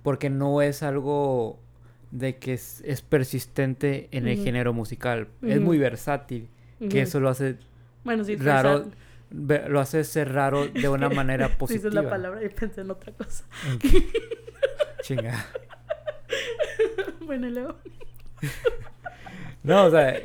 [0.02, 1.58] porque no es algo
[2.10, 5.28] de que es, es persistente en el género musical.
[5.42, 6.48] Es muy versátil,
[6.88, 7.56] que eso lo hace
[8.04, 8.86] Bueno, sí, raro,
[9.30, 11.90] lo hace ser raro de una manera positiva.
[11.90, 13.44] Dices la palabra y pensé en otra cosa.
[15.02, 15.44] Chinga.
[17.26, 17.76] bueno, luego.
[19.64, 20.20] No, o sea,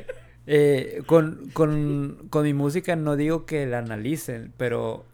[0.52, 5.04] eh, con, con, con mi música no digo que la analicen, pero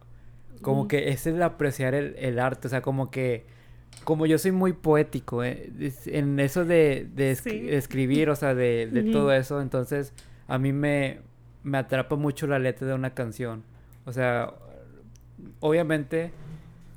[0.62, 3.44] como que es el apreciar el, el arte, o sea, como que,
[4.04, 5.70] como yo soy muy poético, eh,
[6.06, 7.66] en eso de, de es- Sí.
[7.68, 10.14] escribir, o sea, de, de todo eso, entonces
[10.48, 11.18] a mí me,
[11.64, 13.62] me atrapa mucho la letra de una canción.
[14.06, 14.54] O sea,
[15.60, 16.30] obviamente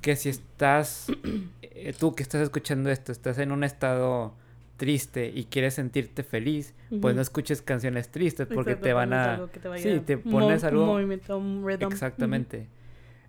[0.01, 1.11] que si estás,
[1.61, 4.33] eh, tú que estás escuchando esto, estás en un estado
[4.79, 9.47] triste y quieres sentirte feliz, pues no escuches canciones tristes porque Exacto, te van a...
[9.47, 10.83] te sí, te pones algo...
[10.83, 11.91] Un movimiento, un rhythm.
[11.91, 12.67] Exactamente.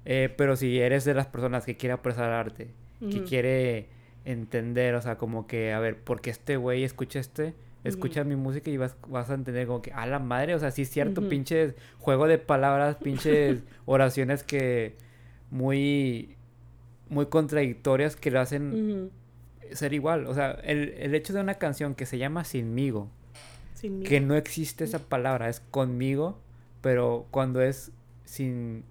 [0.07, 2.69] Eh, pero si eres de las personas que quiere apreciar arte,
[3.11, 3.89] que quiere
[4.25, 8.71] entender, o sea, como que, a ver, porque este güey escucha este, escucha mi música
[8.71, 11.29] y vas, vas a entender como que, a la madre, o sea, sí es cierto,
[11.29, 14.95] pinches juego de palabras, pinches oraciones que
[15.51, 16.37] muy,
[17.09, 19.11] muy contradictorias que lo hacen.
[19.74, 20.26] Ser igual.
[20.26, 23.11] O sea, el, el hecho de una canción que se llama Sinmigo,
[24.04, 26.38] que no existe esa palabra, es conmigo,
[26.83, 27.92] pero cuando es
[28.24, 28.85] sin,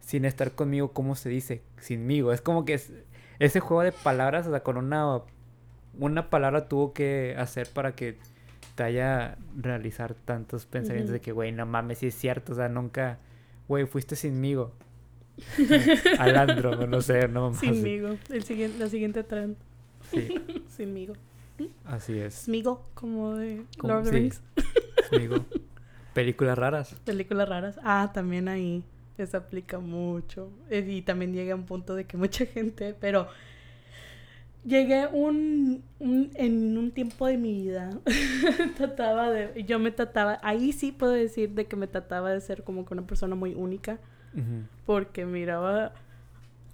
[0.00, 1.62] sin estar conmigo, ¿cómo se dice?
[1.78, 2.32] Sinmigo.
[2.32, 2.92] Es como que es,
[3.38, 5.20] ese juego de palabras, o sea, con una,
[5.98, 8.16] una palabra tuvo que hacer para que
[8.74, 12.68] te haya realizar tantos pensamientos de que, güey, no mames, sí es cierto, o sea,
[12.68, 13.18] nunca,
[13.68, 14.72] güey, fuiste sinmigo.
[16.18, 17.60] Alandro, no sé, no mames.
[17.60, 18.16] Sinmigo.
[18.30, 19.56] El siguiente, la siguiente trend.
[20.10, 20.28] Sí,
[20.68, 21.14] Sinmigo.
[21.84, 22.34] así es.
[22.34, 24.18] Smigo, como de Como- Lord of the.
[24.18, 24.40] Rings.
[25.10, 25.44] Sinmigo.
[26.14, 26.94] Películas raras.
[27.04, 27.78] Películas raras.
[27.84, 28.82] Ah, también ahí
[29.16, 30.50] se aplica mucho.
[30.70, 33.28] Eh, Y también llega a un punto de que mucha gente, pero
[34.64, 37.90] llegué un, un- en un tiempo de mi vida
[38.76, 42.62] trataba de yo me trataba ahí sí puedo decir de que me trataba de ser
[42.62, 43.98] como que una persona muy única
[44.34, 44.66] Ujú.
[44.84, 45.94] porque miraba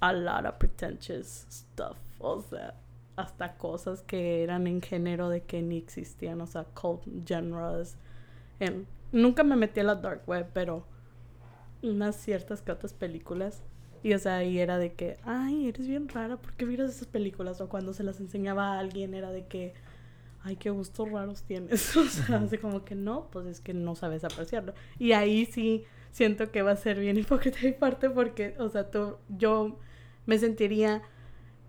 [0.00, 2.74] a lot of pretentious stuff o sea
[3.16, 7.96] hasta cosas que eran en género de que ni existían o sea cult genres.
[8.60, 10.86] En- nunca me metí a la dark web pero
[11.82, 13.62] unas ciertas que otras películas.
[14.02, 17.08] Y o sea ahí era de que ay eres bien rara ¿por qué miras esas
[17.08, 17.60] películas?
[17.60, 19.74] o cuando se las enseñaba a alguien era de que
[20.44, 23.96] ay qué gustos raros tienes o sea así como que no pues es que no
[23.96, 28.08] sabes apreciarlo y ahí sí siento que va a ser bien hipócrita de mi parte
[28.10, 29.76] porque o sea tú yo
[30.26, 31.02] me sentiría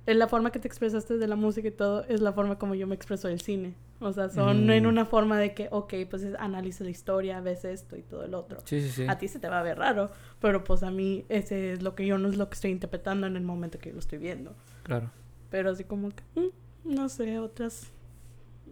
[0.07, 2.73] en la forma que te expresaste de la música y todo es la forma como
[2.73, 3.75] yo me expreso del cine.
[3.99, 4.87] O sea, son en Mm.
[4.87, 8.33] una forma de que, ok, pues es- analiza la historia, ves esto y todo el
[8.33, 8.59] otro.
[8.63, 9.05] Sí, sí, sí.
[9.07, 11.93] A ti se te va a ver raro, pero pues a mí ese es lo
[11.93, 14.17] que yo no es lo que estoy interpretando en el momento que yo lo estoy
[14.17, 14.55] viendo.
[14.83, 15.11] Claro.
[15.49, 17.91] Pero así como que, mm, no sé, otras...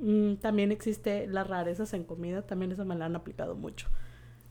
[0.01, 3.87] mm, también existe las rarezas en comida, también esa me la han aplicado mucho.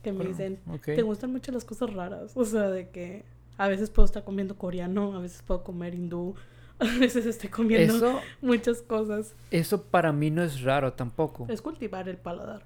[0.02, 2.32] Que me Bueno, dicen, te gustan mucho las cosas raras.
[2.34, 3.24] O sea, de que
[3.56, 6.34] a veces puedo estar comiendo coreano, a veces puedo comer hindú,
[6.78, 9.34] A veces estoy comiendo Eso, muchas cosas.
[9.50, 11.46] eso para mí no es raro tampoco.
[11.48, 12.64] Es cultivar el paladar.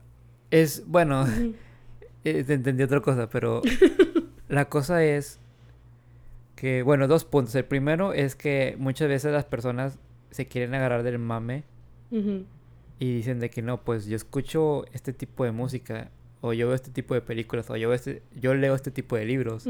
[0.51, 1.27] Es, bueno,
[2.25, 3.63] eh, te entendí otra cosa, pero
[4.49, 5.39] la cosa es
[6.57, 7.55] que, bueno, dos puntos.
[7.55, 9.99] El primero es que muchas veces las personas
[10.31, 11.65] se quieren agarrar del mame
[12.11, 16.75] y dicen de que no, pues yo escucho este tipo de música, o yo veo
[16.75, 19.69] este tipo de películas, o yo, veo este, yo leo este tipo de libros,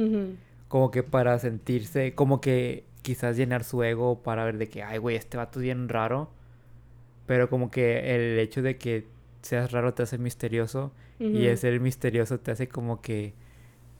[0.68, 4.98] como que para sentirse, como que quizás llenar su ego para ver de que, ay,
[4.98, 6.30] güey, este vato es bien raro,
[7.26, 9.06] pero como que el hecho de que
[9.42, 11.38] seas raro te hace misterioso, y Ujú.
[11.48, 13.34] el ser misterioso te hace como que,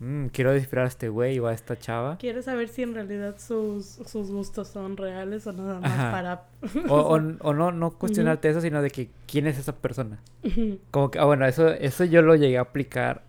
[0.00, 3.37] "Mm, quiero descifrar a este güey o a esta chava, Quieres saber si en realidad
[3.38, 6.11] sus, sus gustos son reales o nada más Ajá.
[6.12, 6.46] para...
[6.88, 10.20] o, o- o no, no cuestionarte eso, sino de que, ¿quién es esa persona?
[10.44, 10.78] Ujú.
[10.90, 13.22] Como que, ah, bueno, eso, eso yo lo llegué a aplicar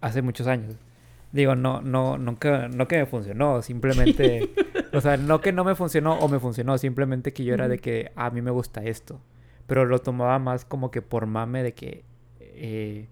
[0.00, 0.74] hace muchos años.
[1.32, 4.50] Digo, no, no, que, no que me funcionó, simplemente,
[4.92, 7.78] o sea, no que no me funcionó o me funcionó, simplemente que yo era de
[7.78, 9.20] que "Ah, a mí me gusta esto.
[9.66, 12.04] Pero lo tomaba más como que por mame de que,
[12.40, 13.06] eh,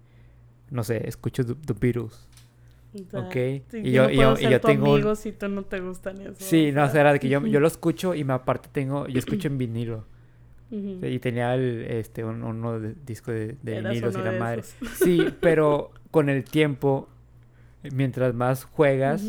[0.69, 2.27] no sé, escucho The, Beatles.
[3.13, 3.33] Ok,
[3.69, 6.21] sí, y yo, no y yo- y yo tengo un- si tú no te gustan
[6.21, 6.35] eso.
[6.37, 9.07] Sí, no, o sea, era de que yo, yo lo escucho y me aparte tengo,
[9.07, 10.05] yo escucho en vinilo.
[10.69, 14.61] Y tenía el, este, un, uno de, disco de, de vinilos y la madre.
[14.61, 14.75] esos.
[14.99, 17.09] Sí, pero con el tiempo,
[17.91, 19.23] mientras más juegas,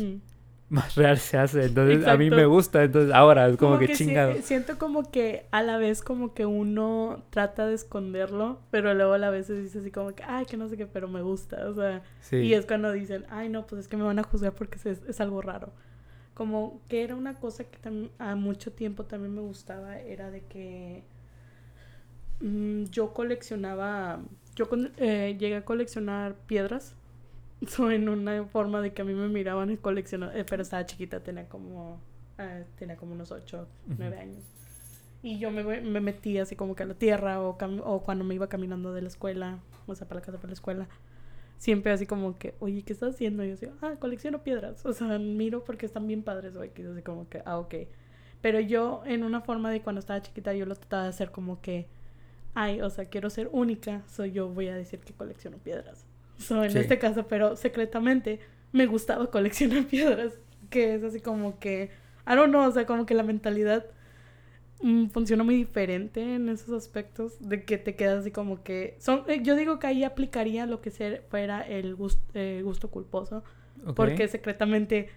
[0.69, 1.65] más real se hace.
[1.65, 4.33] Entonces a mí me gusta, entonces ahora es como, que, chingado.
[4.41, 9.17] siento como que a la vez como que uno trata de esconderlo, pero luego a
[9.17, 11.67] la vez se dice así como que, ay, que no sé qué, pero me gusta.
[11.69, 12.37] O sea, Sí.
[12.37, 15.01] y es cuando dicen, ay, no, pues es que me van a juzgar porque es,
[15.07, 15.69] es algo raro.
[16.33, 17.77] Como que era una cosa que
[18.17, 21.03] a mucho tiempo también me gustaba, era de que
[22.39, 24.19] mm, yo coleccionaba,
[24.55, 26.95] yo con- eh, llegué a coleccionar piedras.
[27.67, 30.85] So, en una forma de que a mí me miraban y coleccionaba, eh, pero estaba
[30.85, 32.01] chiquita, tenía como,
[32.37, 33.95] eh, tenía como unos 8, Ujú.
[33.97, 34.43] 9 años.
[35.21, 38.35] Y yo me, me metía así como que a la tierra o, o cuando me
[38.35, 40.89] iba caminando de la escuela, o sea, para la casa, para la escuela.
[41.57, 43.43] Siempre así como que, oye, ¿qué estás haciendo?
[43.45, 44.85] Y yo así, ah, colecciono piedras.
[44.85, 46.71] O sea, miro porque están bien padres, güey.
[46.75, 47.75] Yo así como que, ah, ok.
[48.41, 51.61] Pero yo, en una forma de cuando estaba chiquita, yo lo trataba de hacer como
[51.61, 51.87] que,
[52.55, 54.03] ay, o sea, quiero ser única.
[54.07, 56.05] So yo voy a decir que colecciono piedras.
[56.37, 56.79] So, en Sí.
[56.79, 58.39] este caso, pero secretamente
[58.71, 60.33] me gustaba coleccionar piedras.
[60.69, 61.91] Que es así como que,
[62.27, 63.85] I don't know, o sea, como que la mentalidad
[64.81, 69.23] mm, funciona muy diferente en esos aspectos de que te quedas así como que son
[69.27, 70.91] eh, yo digo que ahí aplicaría lo que
[71.29, 73.43] fuera el gust- eh, gusto culposo
[73.95, 75.09] porque secretamente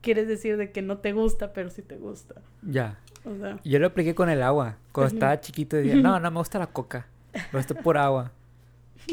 [0.00, 2.98] quieres decir de que no te gusta pero sí te gusta Ya.
[3.24, 4.76] o sea Yo lo apliqué con el agua.
[4.92, 7.06] Cuando estaba chiquito decía, no, no me gusta la coca.
[7.52, 8.32] Me gusta por agua.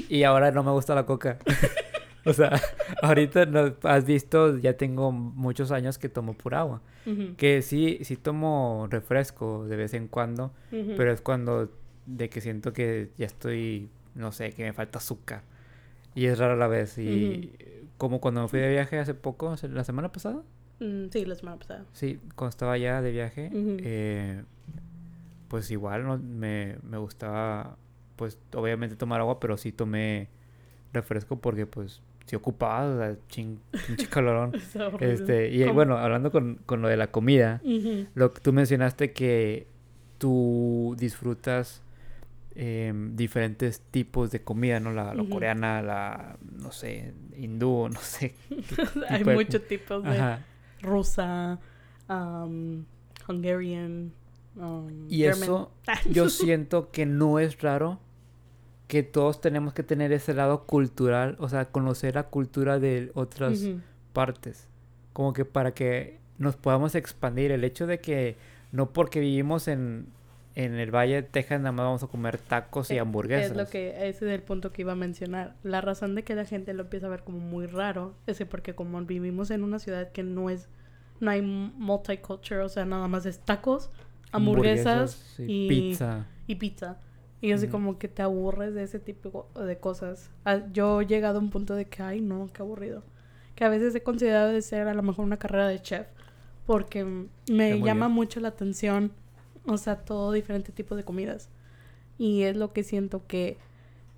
[0.10, 1.39] Y ahora no me gusta la coca.
[2.25, 2.60] o sea,
[3.02, 6.82] ahorita no, has visto, ya tengo muchos años que tomo por agua.
[7.38, 11.71] Que sí, sí tomo refresco de vez en cuando, pero es cuando
[12.06, 15.41] de que siento que ya estoy, no sé, que me falta azúcar.
[16.13, 16.97] Y es raro a la vez.
[16.99, 17.52] Y
[17.97, 20.43] como cuando me fui de viaje hace poco, la semana pasada,
[20.80, 24.43] Mm, sí la semana pasada sí, cuando estaba allá de viaje, eh,
[25.49, 26.17] pues igual ¿no?
[26.17, 27.78] me, me gustaba,
[28.20, 30.28] pues obviamente tomar agua, pero sí tomé
[30.92, 34.52] refresco porque pues sí ocupaba, o sea, chin, pinche calorón.
[35.00, 35.74] Este, y ¿Cómo?
[35.76, 37.62] bueno, hablando con, con lo de la comida,
[38.14, 39.68] lo que tú mencionaste que
[40.18, 41.82] tú disfrutas
[42.56, 44.92] em, diferentes tipos de comida, ¿no?
[44.92, 48.36] La, coreana, la, no sé, hindú, no sé.
[49.10, 50.46] hay de- muchos tipos de Ajá.
[50.82, 51.58] rusa
[52.10, 52.84] um,
[53.30, 54.12] Hungarian
[54.58, 55.44] um, Y German.
[55.44, 55.72] eso
[56.12, 58.00] yo siento que no es raro
[58.89, 63.63] que todos tenemos que tener ese lado cultural, o sea, conocer la cultura de otras
[64.13, 64.67] partes,
[65.13, 67.52] como que para que nos podamos expandir.
[67.52, 68.36] El hecho de que
[68.71, 70.08] no porque vivimos en,
[70.56, 73.52] en el Valle de Texas nada más vamos a comer tacos y Eh, hamburguesas.
[73.52, 75.54] Es lo que, ese es el punto que iba a mencionar.
[75.62, 78.47] La razón de que la gente lo empieza a ver como muy raro es que
[78.47, 80.67] porque como vivimos en una ciudad que no es,
[81.19, 83.91] no hay multicultural, o sea, nada más es tacos,
[84.32, 86.25] hamburguesas, y, pizza.
[86.47, 86.97] y pizza.
[87.41, 87.71] Y así Ujú.
[87.71, 90.30] como que te aburres de ese tipo de cosas.
[90.45, 93.04] Ah, Yo he llegado a un punto de que, ay, no, qué aburrido.
[93.56, 96.08] Que a veces he considerado de ser a lo mejor una carrera de chef.
[96.65, 98.15] Porque mm, me llama bien.
[98.15, 99.12] mucho la atención,
[99.65, 101.49] o sea, todo diferente tipo de comidas.
[102.17, 103.58] Y es lo que siento que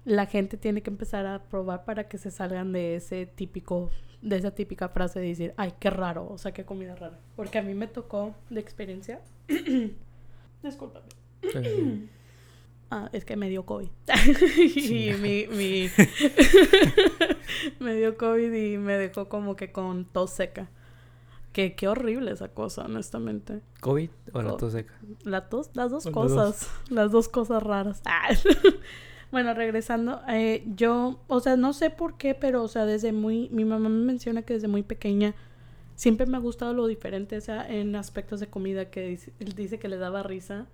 [0.04, 3.92] la gente tiene que empezar a probar para que se salgan de ese típico,
[4.24, 7.20] de esa típica frase de decir, ay, qué raro, o sea, qué comida rara.
[7.36, 9.22] Porque a mí me tocó de experiencia.
[10.64, 11.06] Discúlpame.
[11.54, 12.10] Sí.
[12.94, 13.88] Ah, es que me dio COVID.
[14.76, 15.90] y mi, mi...
[17.80, 20.70] me dio COVID y me dejó como que con tos seca.
[21.54, 23.62] Que qué horrible esa cosa, honestamente.
[23.80, 24.94] ¿COVID o la tos seca?
[25.24, 26.70] La tos, las dos cosas.
[26.90, 28.02] Las dos cosas raras.
[28.06, 28.28] Ah.
[29.32, 33.48] bueno, regresando, eh, yo, o sea, no sé por qué, pero, o sea, desde muy,
[33.52, 35.34] mi mamá me menciona que desde muy pequeña
[35.96, 39.88] siempre me ha gustado lo diferente, o sea, en aspectos de comida que dice que
[39.88, 40.68] le daba risa.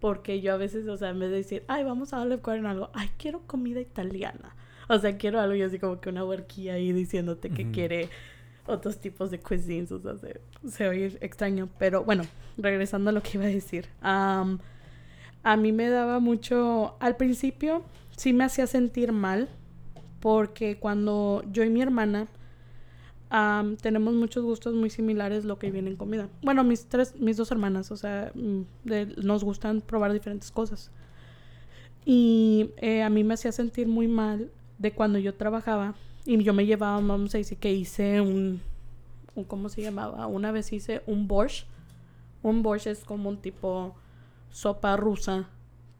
[0.00, 2.60] Porque yo a veces, o sea, en vez de decir, ay, vamos a darle cuadro
[2.60, 4.54] en algo, ay, quiero comida italiana.
[4.88, 8.08] O sea, quiero algo y así como que una huerquilla ahí diciéndote que quiere
[8.66, 11.68] otros tipos de cuisines, o sea, se, se oye extraño.
[11.78, 12.24] Pero bueno,
[12.56, 13.88] regresando a lo que iba a decir.
[14.02, 17.84] a mí me daba mucho, al principio
[18.16, 19.48] sí me hacía sentir mal,
[20.20, 22.26] porque cuando yo y mi hermana
[23.30, 26.28] am, tenemos muchos gustos muy similares lo que viene en comida.
[26.42, 30.90] Bueno, mis tres, mis dos hermanas, o sea, mm, de- nos gustan probar diferentes cosas.
[32.04, 36.52] Y eh, a mí me hacía sentir muy mal de cuando yo trabajaba y yo
[36.54, 38.60] me llevaba, vamos a decir que hice un,
[39.48, 40.26] ¿cómo se llamaba?
[40.26, 41.66] Una vez hice un borscht.
[42.42, 43.94] Un borscht es como un tipo
[44.50, 45.48] sopa rusa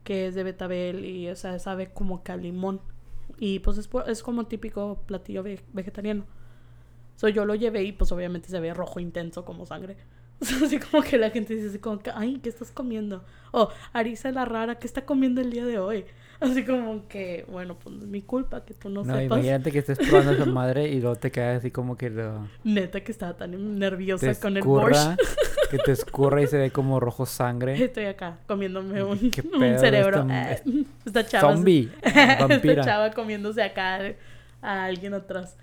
[0.05, 2.81] que es de betabel y o sea, sabe como que a limón.
[3.41, 6.25] Y pues es, es como típico platillo ve- vegetariano.
[7.17, 9.97] So, yo lo llevé y pues obviamente se ve rojo intenso como sangre.
[10.65, 13.25] así como que la gente dice así como que, ay, ¿qué estás comiendo?
[13.53, 16.05] O Arisa la rara, ¿qué está comiendo el día de hoy?
[16.39, 19.39] Así como que, bueno, pues mi culpa que tú no, No, sepas.
[19.39, 23.01] imagínate que estés probando esa madre y luego te quedas así como que lo, Neta
[23.01, 25.19] que estaba tan nerviosa con el borscht.
[25.71, 27.83] que te escurra y se ve como rojo sangre.
[27.83, 30.27] Estoy acá comiéndome un, ¿Qué un cerebro.
[30.31, 30.61] esta-
[31.07, 31.55] Esta chava.
[31.55, 32.85] Zombie, Esta vampira.
[32.85, 34.01] chava comiéndose acá
[34.61, 35.57] a alguien atrás.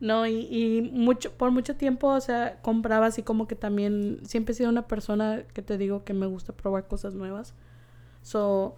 [0.00, 4.52] No, y, y mucho, por mucho tiempo, o sea, compraba así como que también, siempre
[4.52, 7.54] he sido una persona que te digo que me gusta probar cosas nuevas.
[8.22, 8.76] So,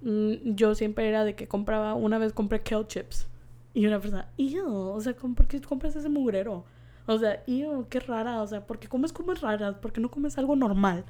[0.00, 3.28] mm, yo siempre era de que compraba, una vez compré kale chips.
[3.74, 6.64] Y una persona, ew, o sea, ¿cómo- ¿por qué compras ese mugrero?
[7.06, 9.74] O sea, ew, qué rara, o sea, ¿por qué comes cosas raras?
[9.76, 11.04] ¿Por qué no comes algo normal?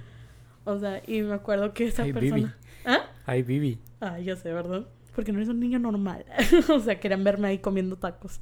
[0.64, 2.30] O sea, y me acuerdo que esa Ay, Bibi.
[2.30, 2.56] persona...
[2.84, 3.00] ¿Ah?
[3.26, 3.78] Ay, Bibi.
[4.00, 4.86] Ah, ya sé, ¿verdad?
[5.14, 6.24] Porque no eres un niño normal.
[6.74, 8.40] o sea, querían verme ahí comiendo tacos.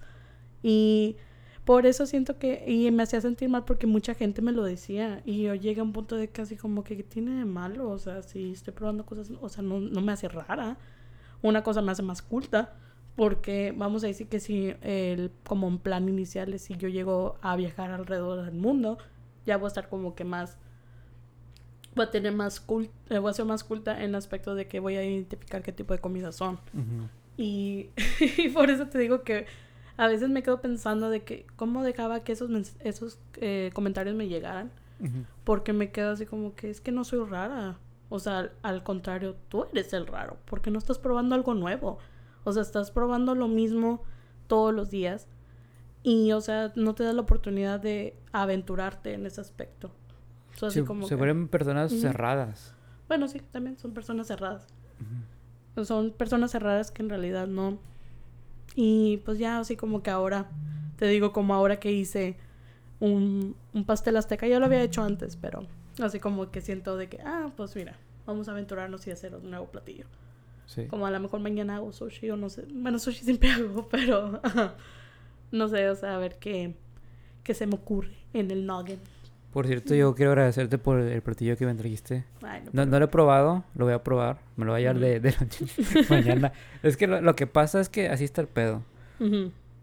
[0.62, 1.16] Y
[1.64, 2.64] por eso siento que...
[2.66, 5.22] Y me hacía sentir mal porque mucha gente me lo decía.
[5.24, 7.88] Y yo llegué a un punto de casi como que, ¿qué tiene de malo?
[7.90, 9.30] O sea, si estoy probando cosas...
[9.40, 10.78] O sea, no, no me hace rara.
[11.42, 12.74] Una cosa me hace más culta.
[13.16, 17.36] Porque vamos a decir que si el, como un plan inicial es si yo llego
[17.42, 18.98] a viajar alrededor del mundo,
[19.44, 20.56] ya voy a estar como que más
[21.94, 24.78] voy a tener más cult eh, voy a ser más culta en aspecto de que
[24.78, 26.58] voy a identificar qué tipo de comidas son.
[27.36, 27.90] Y
[28.52, 29.46] por eso te digo que
[29.96, 32.50] a veces me quedo pensando de que cómo dejaba que esos
[32.80, 34.70] esos eh, comentarios me llegaran,
[35.44, 37.78] porque me quedo así como que es que no soy rara.
[38.08, 41.98] O sea, al, al contrario, tú eres el raro, porque no estás probando algo nuevo.
[42.44, 44.02] O sea, estás probando lo mismo
[44.48, 45.28] todos los días.
[46.02, 49.92] Y, o sea, no te da la oportunidad de aventurarte en ese aspecto.
[50.56, 52.74] So, así Se, como se que- vuelven personas cerradas.
[53.06, 54.66] bueno, sí, también son personas cerradas.
[55.84, 57.78] Son personas cerradas que en realidad no.
[58.74, 60.50] Y pues ya así como que ahora,
[60.96, 62.36] te digo como ahora que hice
[63.00, 65.66] un, un pastel azteca, ya lo había hecho antes, pero
[66.00, 69.50] así como que siento de que, ah, pues mira, vamos a aventurarnos y hacer un
[69.50, 70.06] nuevo platillo.
[70.66, 70.86] Sí.
[70.86, 72.64] Como a lo mejor mañana hago sushi o no sé.
[72.72, 74.40] Bueno, sushi siempre hago, pero
[75.50, 76.74] no sé, o sea, a ver qué,
[77.42, 79.00] qué se me ocurre en el nugget.
[79.52, 82.24] Por cierto, yo quiero agradecerte por el platillo que me trajiste.
[82.42, 84.38] Ay, no, No, no lo he probado, lo voy a probar.
[84.56, 85.66] Me lo voy a llevar de, de noche
[86.08, 86.52] mañana.
[86.84, 88.82] Es que lo, lo que pasa es que así está el pedo.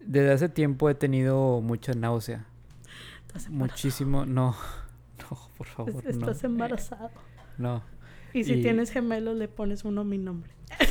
[0.05, 2.45] Desde hace tiempo he tenido mucha náusea.
[3.27, 3.49] Estás.
[3.49, 4.25] Muchísimo.
[4.25, 4.55] No,
[5.19, 6.03] no, por favor.
[6.05, 6.09] No.
[6.11, 7.11] Estás embarazado.
[7.57, 7.83] No.
[8.33, 10.49] Y si Y- tienes gemelos, le pones uno a mi nombre.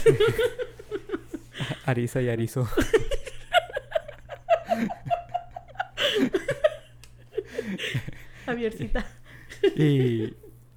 [1.87, 2.69] Arisa y Arizo.
[8.47, 9.05] Javiercita.
[9.77, 10.35] Y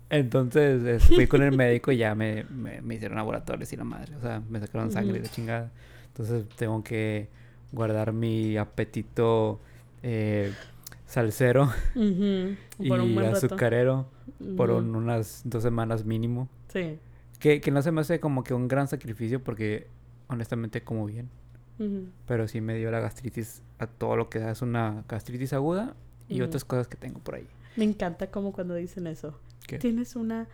[0.10, 3.84] entonces es, fui con el médico y ya me, me, me hicieron laboratorios y la
[3.84, 4.16] madre.
[4.16, 5.72] O sea, me sacaron sangre y la chingada.
[6.08, 7.30] Entonces tengo que
[7.72, 9.60] guardar mi apetito
[10.04, 10.54] eh,
[11.06, 11.72] salsero
[12.80, 12.90] y
[13.38, 14.08] azucarero
[14.56, 16.48] por un- unas dos semanas mínimo.
[16.72, 17.00] Sí.
[17.40, 19.88] Que, que no se me hace como que un gran sacrificio porque
[20.28, 21.30] honestamente como bien.
[22.28, 24.52] Pero sí me dio la gastritis a todo lo que da.
[24.52, 25.96] Es una gastritis aguda
[26.28, 27.48] y otras cosas que tengo por ahí.
[27.80, 29.40] Me encanta como cuando dicen eso.
[29.66, 29.78] ¿Qué?
[29.80, 30.48] Tienes una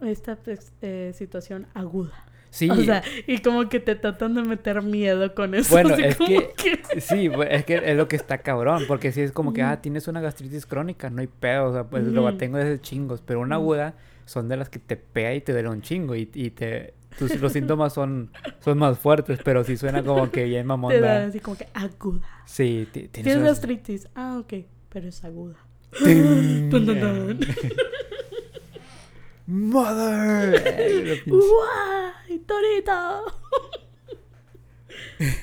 [0.00, 2.24] esta pues, eh, situación aguda.
[2.48, 5.70] Sí, O sea, y como que te tratan de meter miedo con eso.
[5.70, 8.84] Bueno, así es como que- sí, es que es lo que está cabrón.
[8.88, 11.66] Porque si es como que, ah, tienes una gastritis crónica, no hay pedo.
[11.68, 13.20] O sea, pues lo tengo desde chingos.
[13.24, 16.16] Pero una aguda son de las que te pega y te duele un chingo.
[16.16, 16.94] Y, y te...
[17.18, 20.92] tus- los síntomas son, son más fuertes, pero sí suena como que bien mamón.
[20.92, 22.26] te así como que aguda.
[22.46, 24.08] Sí, ti- tienes gastritis.
[24.16, 24.64] Ah, ok.
[24.88, 25.54] Pero es aguda.
[29.46, 31.22] Mother.
[31.26, 32.38] ¡Guay!
[32.46, 33.24] ¡Torito!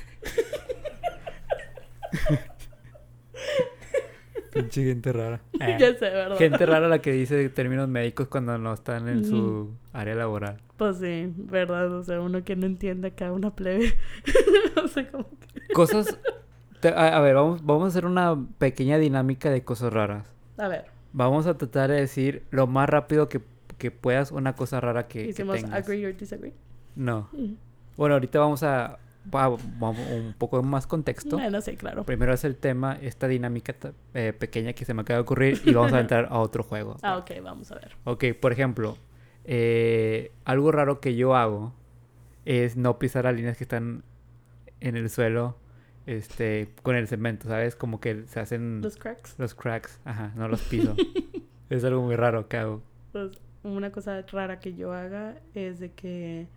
[4.54, 5.40] Pinche gente rara.
[5.60, 6.38] Eh, ya sé, ¿verdad?
[6.38, 10.58] Gente rara la que dice términos médicos cuando no están en su área laboral.
[10.78, 11.92] Pues sí, verdad.
[11.94, 13.94] O sea, uno que no entiende acá una plebe.
[14.84, 15.74] o sea, como que...
[15.74, 16.20] Cosas.
[16.80, 20.28] te- a, a ver, vamos, vamos a hacer una pequeña dinámica de cosas raras.
[20.58, 23.42] A ver, Vamos a tratar de decir lo más rápido que,
[23.78, 25.74] que puedas una cosa rara que, que hicimos tengas.
[25.74, 26.54] agree or disagree.
[26.96, 27.30] No.
[27.32, 27.54] Mm.
[27.96, 29.00] Bueno, ahorita vamos a,
[29.32, 31.38] un poco más contexto.
[31.38, 32.04] Bueno, sí, claro.
[32.06, 33.76] Primero es el tema, esta dinámica
[34.14, 36.98] eh, pequeña que se me acaba de ocurrir y vamos a entrar a otro juego.
[37.02, 37.96] Ah, ok, vamos a ver.
[38.04, 38.98] Ok, por ejemplo,
[39.46, 41.74] eh, algo raro que yo hago
[42.46, 44.04] es no pisar las líneas que están
[44.82, 45.58] en el suelo
[46.08, 47.76] este, con el cemento, ¿sabes?
[47.76, 49.36] Como que se hacen Los cracks.
[49.38, 50.96] los cracks, ajá, no los piso.
[51.70, 52.82] es algo muy raro que hago.
[53.12, 56.48] Pues una cosa rara que yo haga es de que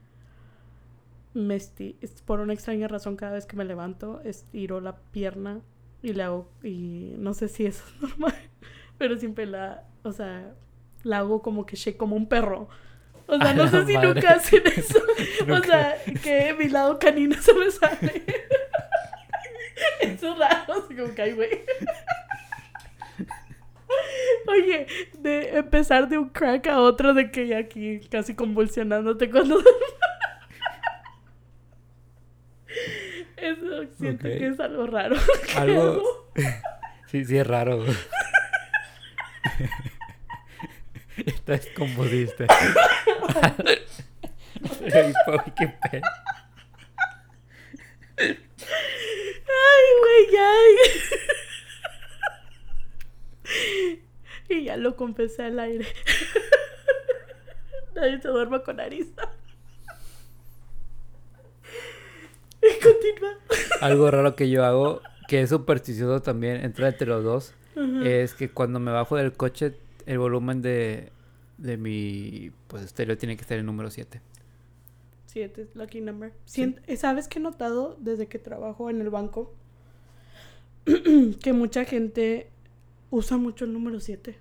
[1.34, 5.60] me esti- es- por una extraña razón cada vez que me levanto estiro la pierna
[6.02, 8.34] y le hago y no sé si eso es normal,
[8.98, 10.54] pero siempre la, o sea,
[11.04, 12.68] la hago como que shake como un perro.
[13.26, 14.14] O sea, A no la sé si madre.
[14.14, 14.98] nunca hacen eso.
[15.48, 18.24] O sea, que mi lado canino se me sale.
[20.00, 21.64] Eso es raro, así como que güey.
[24.46, 24.86] Oye,
[25.18, 29.60] de empezar de un crack a otro, de que aquí casi convulsionándote cuando.
[33.36, 34.32] Eso siento Ok.
[34.38, 35.16] que es algo raro.
[35.56, 36.30] Algo...
[37.06, 37.84] sí, sí es raro.
[41.16, 42.04] Esta es como
[45.26, 46.02] Pau, qué pedo.
[48.18, 50.52] Ay, güey, ya.
[54.48, 55.86] y ya lo confesé al aire.
[57.94, 59.30] Nadie se duerma con arista.
[62.62, 63.38] Y continúa.
[63.80, 67.54] Algo raro que yo hago, que es supersticioso también, entra entre los dos,
[68.04, 69.74] es que cuando me bajo del coche,
[70.04, 71.10] el volumen de,
[71.56, 74.20] de mi pues, estéreo tiene que estar en número 7.
[75.26, 76.32] Siete, lucky number.
[76.96, 79.54] ¿Sabes qué he notado desde que trabajo en el banco?
[81.42, 82.48] que mucha gente
[83.10, 84.36] usa mucho el número 7.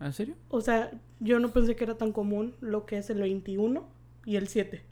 [0.00, 0.34] ¿En serio?
[0.48, 0.90] O sea,
[1.20, 3.86] yo no pensé que era tan común lo que es el 21
[4.24, 4.82] y el 7.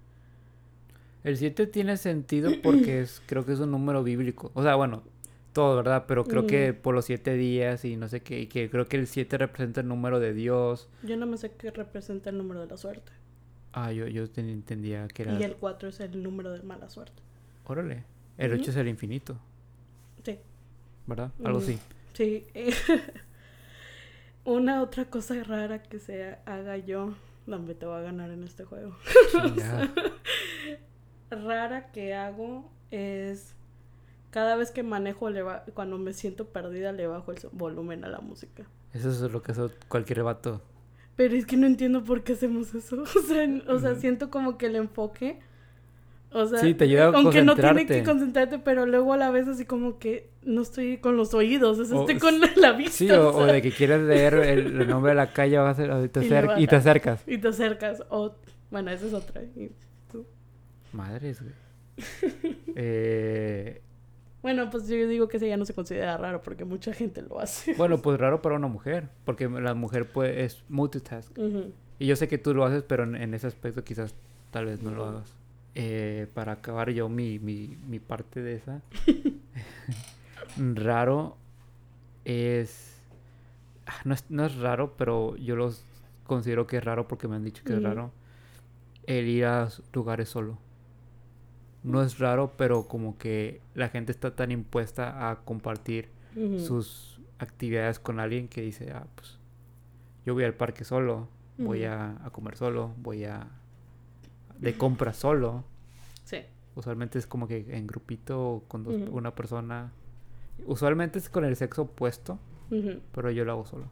[1.25, 4.51] El 7 tiene sentido porque es, creo que es un número bíblico.
[4.55, 5.03] O sea, bueno,
[5.53, 6.05] todo, ¿verdad?
[6.07, 8.97] Pero creo que por los siete días y no sé qué, y que creo que
[8.97, 10.89] el 7 representa el número de Dios.
[11.03, 13.11] Yo no me sé qué representa el número de la suerte.
[13.73, 15.39] Ah, yo, yo ten- entendía que era...
[15.39, 17.23] Y el 4 es el número de mala suerte.
[17.67, 18.05] Órale.
[18.37, 18.71] El 8 Ujú.
[18.71, 19.39] es el infinito.
[21.09, 21.33] ¿Verdad?
[21.43, 21.79] Algo así.
[22.13, 22.47] Sí.
[24.45, 27.15] Una otra cosa rara que se haga yo.
[27.47, 28.95] Me te voy a ganar en este juego.
[31.31, 33.55] Rara que hago es
[34.31, 38.09] cada vez que manejo le ba- cuando me siento perdida le bajo el volumen a
[38.09, 38.65] la música.
[38.93, 40.63] Eso es lo que hace cualquier vato.
[41.17, 43.03] Pero es que no entiendo por qué hacemos eso.
[43.03, 45.41] O sea, o sea siento como que el enfoque
[46.33, 48.59] o sea, Sí, te ayuda a aunque no tiene que concentrarte.
[48.59, 51.97] pero luego a la vez así como que no estoy con los oídos, o sea,
[51.97, 52.93] O estoy con la, vista.
[52.93, 55.57] Sí, o, o o sea, de que quieres leer el, el nombre de la calle
[55.59, 57.23] vas a hacer- y te, Y y acercas.
[57.27, 58.03] Y te acercas.
[58.11, 58.35] O,
[58.71, 59.43] bueno, esa es otra.
[59.43, 59.71] Y
[60.13, 60.27] tú.
[60.93, 61.55] Madres, güey.
[62.77, 63.81] Eh,
[64.43, 67.41] Bueno, pues yo digo que ese ya no se considera raro porque mucha gente lo
[67.41, 67.75] hace.
[67.75, 71.37] bueno, pues raro para una mujer, porque la mujer pues, es multitask.
[71.99, 74.15] Y yo sé que tú lo haces, pero en, en ese aspecto quizás
[74.53, 75.35] tal vez no lo hagas.
[75.81, 78.83] Eh, para acabar yo mi, mi, mi parte de esa.
[80.75, 81.37] raro
[82.25, 83.01] es...
[83.87, 84.25] ah, No es...
[84.29, 85.85] no es raro, pero yo los
[86.27, 88.11] considero que es raro porque me han dicho que es raro.
[89.07, 90.59] El ir a lugares solo.
[91.85, 96.09] No es raro, pero como que la gente está tan impuesta a compartir
[96.59, 99.39] sus actividades con alguien que dice, ah, pues
[100.27, 103.47] yo voy al parque solo, voy a, a comer solo, voy a
[104.61, 105.65] de compras solo.
[106.25, 106.39] Sí.
[106.75, 109.93] Usualmente es como que en grupito o con dos- una persona.
[110.67, 112.39] Usualmente es con el sexo opuesto,
[113.13, 113.87] pero yo lo hago solo.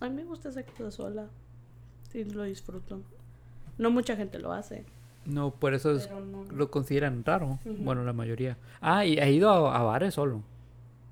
[0.00, 1.28] A mí me gusta cosa sola.
[2.10, 3.00] Sí, lo disfruto.
[3.78, 4.84] No mucha gente lo hace.
[5.24, 6.44] No, por eso es- no.
[6.52, 7.60] lo consideran raro.
[7.64, 8.56] Bueno, la mayoría.
[8.80, 10.42] Ah, y he ido a, a bares solo.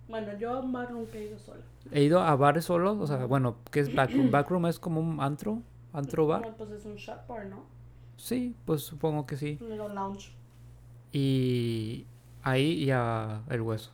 [0.09, 1.61] Bueno, yo a un bar nunca he ido sola.
[1.93, 4.31] He ido a bares solo, o sea, bueno, ¿qué es backroom?
[4.33, 5.63] Backroom es como un antro,
[5.93, 6.43] antro bar.
[6.43, 7.63] No, pues es un shop bar, ¿no?
[8.21, 9.59] Sí, pues supongo que sí.
[9.61, 10.31] Lounge.
[11.13, 12.07] Y
[12.43, 13.91] ahí y a el hueso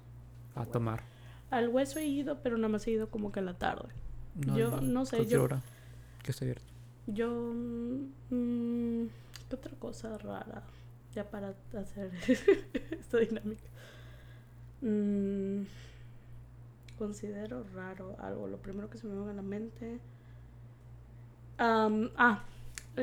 [0.54, 1.02] a tomar.
[1.50, 3.88] Al hueso he ido, pero nada más he ido como que en la tarde.
[4.34, 5.62] Yo no sé, cualquier yo- hora
[6.22, 6.64] que esté abierto.
[7.06, 7.30] Yo.
[7.30, 9.04] mm,
[9.48, 10.64] ¿Qué otra cosa rara?
[11.14, 12.10] Ya para hacer
[13.00, 13.62] esta dinámica.
[14.82, 15.62] Mm,
[16.98, 18.48] considero raro algo.
[18.48, 20.00] Lo primero que se me viene a la mente.
[21.58, 22.42] Am, ah,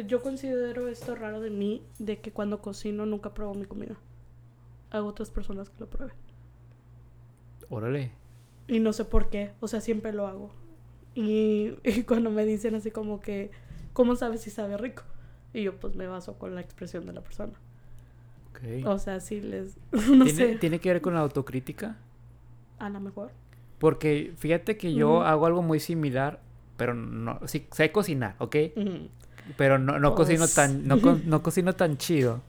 [0.01, 3.95] yo considero esto raro de mí: de que cuando cocino nunca pruebo mi comida.
[4.91, 6.15] Hago otras personas que lo prueben.
[7.69, 8.11] Órale.
[8.67, 10.51] Y no sé por qué, o sea, siempre lo hago.
[11.15, 13.51] Y, y cuando me dicen así como que,
[13.93, 15.03] ¿cómo sabes si sabe rico?
[15.53, 17.53] Y yo pues me baso con la expresión de la persona.
[18.51, 18.85] Ok.
[18.87, 19.77] O sea, si les...
[19.91, 21.97] No ¿Tiene, sé, ¿Tiene que ver con la autocrítica?
[22.79, 23.31] a lo mejor.
[23.79, 26.41] Porque fíjate que yo hago algo muy similar,
[26.77, 28.55] pero no, sí, sé cocinar, ¿ok?
[28.75, 29.09] Ujú,
[29.57, 30.27] Pero no, no Pues.
[30.27, 32.41] cocino tan, no, no cocino tan chido.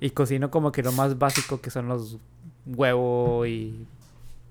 [0.00, 2.18] Y cocino como que lo más básico que son los
[2.66, 3.86] huevos y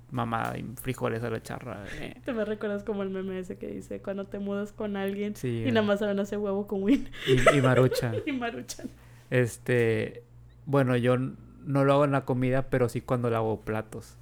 [0.10, 1.86] mamá y frijoles a la charra.
[2.00, 2.16] eh.
[2.24, 5.64] Te me recuerdas como el meme ese que dice, cuando te mudas con alguien Sí.
[5.68, 8.14] y nada más saben hacer huevo con win Y, y marucha.
[8.26, 8.90] y maruchan.
[9.30, 10.24] Este,
[10.66, 14.16] bueno, yo no lo hago en la comida, pero sí cuando lavo platos.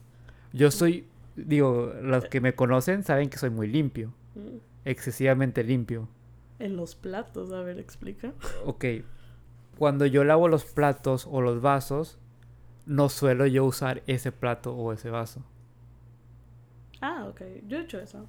[0.54, 4.12] Yo soy, digo, los que me conocen saben que soy muy limpio,
[4.86, 6.08] excesivamente limpio.
[6.60, 8.34] En los platos, a ver, explica.
[8.66, 8.86] Ok,
[9.78, 12.20] cuando yo lavo los platos o los vasos,
[12.86, 15.44] no suelo yo usar ese plato o ese vaso.
[17.02, 18.28] Ah, ok, yo he hecho eso.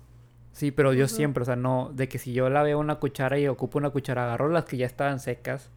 [0.52, 3.46] Sí, pero yo siempre, o sea, no, de que si yo lavé una cuchara y
[3.46, 5.70] ocupo una cuchara, agarro las que ya estaban secas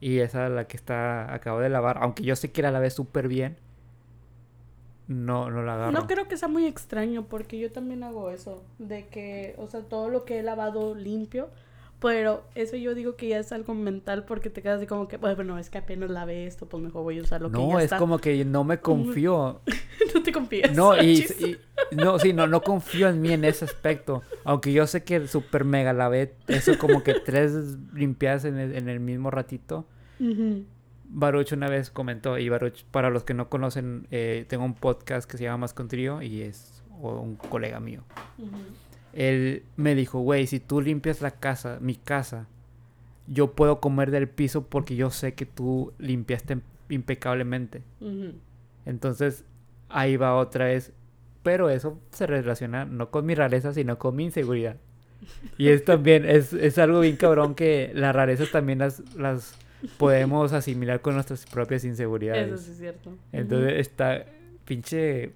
[0.00, 3.26] y esa la que está, acabo de lavar, aunque yo sé que la lavé súper
[3.26, 3.56] bien,
[5.08, 5.92] no, no la agarro.
[5.92, 9.82] No creo que sea muy extraño porque yo también hago eso, de que, o sea,
[9.82, 11.50] todo lo que he lavado limpio,
[12.04, 15.16] pero eso yo digo que ya es algo mental porque te quedas así como que,
[15.16, 17.78] bueno, es que apenas lavé esto, pues mejor voy a usar lo que no, ya
[17.78, 17.96] es está.
[17.96, 19.62] como que no me confío.
[20.14, 20.76] no te confías.
[20.76, 21.26] No, y,
[21.92, 24.22] no, sí, no, no confío en mí en ese aspecto.
[24.44, 27.54] Aunque yo sé que el super mega lavé eso como que tres
[27.94, 29.86] limpiadas en el, en el mismo ratito.
[30.20, 30.66] Ujú.
[31.04, 35.30] Baruch una vez comentó, y Baruch, para los que no conocen, eh, tengo un podcast
[35.30, 38.02] que se llama Más con Trío y es un colega mío.
[38.38, 38.50] Ujú.
[39.14, 42.46] Él me dijo, güey, si tú limpias la casa, mi casa,
[43.26, 46.58] yo puedo comer del piso porque yo sé que tú limpiaste
[46.88, 47.82] impecablemente.
[48.84, 49.44] Entonces,
[49.88, 50.92] ahí va otra vez.
[51.42, 54.76] Pero eso se relaciona no con mi rareza, sino con mi inseguridad.
[55.58, 59.54] Y es también, es, es algo bien cabrón que las rarezas también las, las
[59.96, 62.48] podemos asimilar con nuestras propias inseguridades.
[62.48, 63.10] Eso sí es cierto.
[63.32, 64.24] Entonces está
[64.64, 65.32] pinche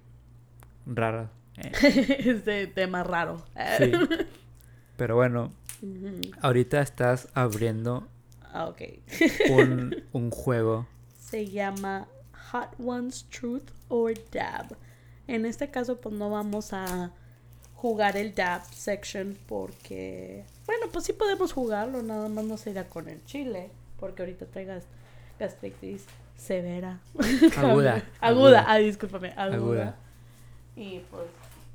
[0.85, 1.31] rara.
[1.83, 3.43] este tema raro.
[3.77, 3.91] Sí.
[4.97, 5.51] Pero bueno,
[6.41, 8.07] ahorita estás abriendo
[8.51, 8.81] Ah, ok.
[9.51, 10.87] un, un juego.
[11.19, 12.07] Se llama
[12.51, 14.75] Hot Ones Truth or Dab.
[15.27, 17.11] En este caso, pues no vamos a
[17.75, 23.07] jugar el dab section porque, bueno, pues sí podemos jugarlo, nada más no sería con
[23.07, 24.83] el chile, porque ahorita traigas
[25.39, 26.03] gastritis
[26.35, 26.99] severa.
[27.55, 28.03] Aguda.
[28.19, 29.55] aguda, ah, discúlpame, aguda.
[29.55, 29.95] Aguda.
[30.75, 31.23] Y pues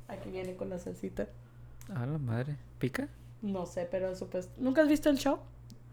[0.07, 1.27] aquí viene con la salsita.
[1.93, 2.57] A la madre.
[2.79, 3.07] ¿Pica?
[3.41, 4.51] No sé, pero supuesto.
[4.59, 5.39] ¿Nunca has visto el show?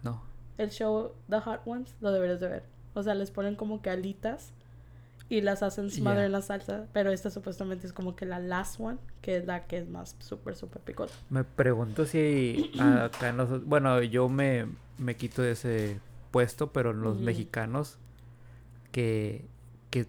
[0.03, 0.23] No.
[0.59, 2.63] el show The Hot Ones, lo deberías de ver.
[2.95, 4.53] O sea, les ponen como que alitas
[5.29, 6.27] y las hacen su madre Ya.
[6.27, 9.65] en la salsa, pero esta supuestamente es como que la last one, que es la
[9.67, 11.13] que es más súper, súper picota.
[11.31, 13.65] Me pregunto si acá en los...
[13.67, 14.67] Bueno, yo me,
[14.99, 16.01] me quito de ese
[16.31, 17.99] puesto, pero los mexicanos
[18.91, 19.47] que,
[19.91, 20.07] que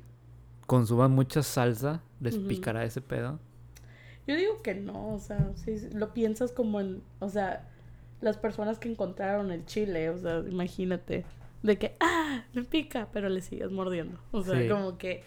[0.67, 3.39] consuman mucha salsa, ¿les picará ese pedo?
[4.27, 7.67] Yo digo que no, o sea, si lo piensas como en, o sea,
[8.21, 11.25] las personas que encontraron el chile, o sea, imagínate,
[11.61, 14.17] de que, ah, me pica, pero le sigues mordiendo.
[14.31, 14.69] O sea, Sí.
[14.69, 15.23] como que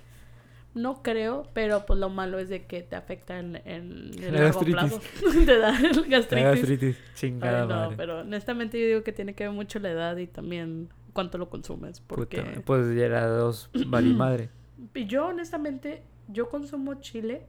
[0.74, 4.40] no creo, pero pues lo malo es de que te afecta en, en el La
[4.42, 4.72] largo gastritis.
[4.72, 5.01] plazo.
[5.47, 6.44] te da el La gastritis.
[6.44, 6.97] gastritis.
[6.99, 7.97] Ay, Chingada no, madre.
[7.97, 11.49] pero honestamente yo digo que tiene que ver mucho la edad y también cuánto lo
[11.51, 12.01] consumes.
[12.01, 14.51] Porque Puta, pues ya era dos vali madre.
[14.94, 17.47] y yo honestamente, yo consumo chile,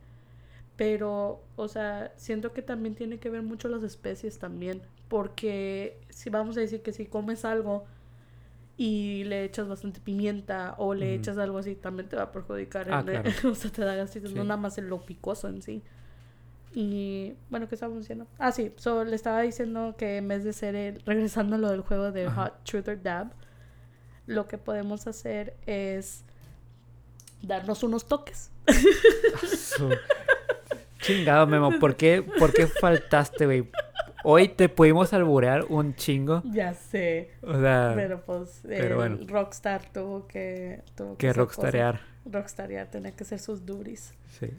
[0.78, 4.82] pero, o sea, siento que también tiene que ver mucho las especies también.
[5.10, 7.86] Porque si vamos a decir que si comes algo
[8.78, 12.88] y le echas bastante pimienta o le echas algo así, también te va a perjudicar.
[12.92, 13.30] Ah, claro.
[13.52, 15.82] o sea, te da gastritis, no nada más en lo picoso en sí.
[16.76, 18.28] Y bueno, ¿qué estábamos diciendo?
[18.38, 21.72] Ah, sí, so, le estaba diciendo que en vez de ser el, regresando a lo
[21.72, 22.44] del juego de Ajá.
[22.44, 23.32] Hot Truth or Dab,
[24.28, 26.24] lo que podemos hacer es
[27.42, 28.52] darnos unos toques.
[29.48, 29.90] Su-
[31.08, 31.80] Chingado, Memo.
[31.80, 33.70] ¿Por qué, ¿Por qué faltaste, güey?
[34.24, 36.42] Hoy te pudimos alburear un chingo.
[36.46, 39.20] Ya sé, O sea, pero pues pero bueno.
[39.26, 40.84] Rockstar tuvo que...
[40.96, 42.02] Tuvo que hacer rockstarear.
[42.26, 44.14] Rockstarear, tenía que hacer sus duties.
[44.40, 44.50] Sí.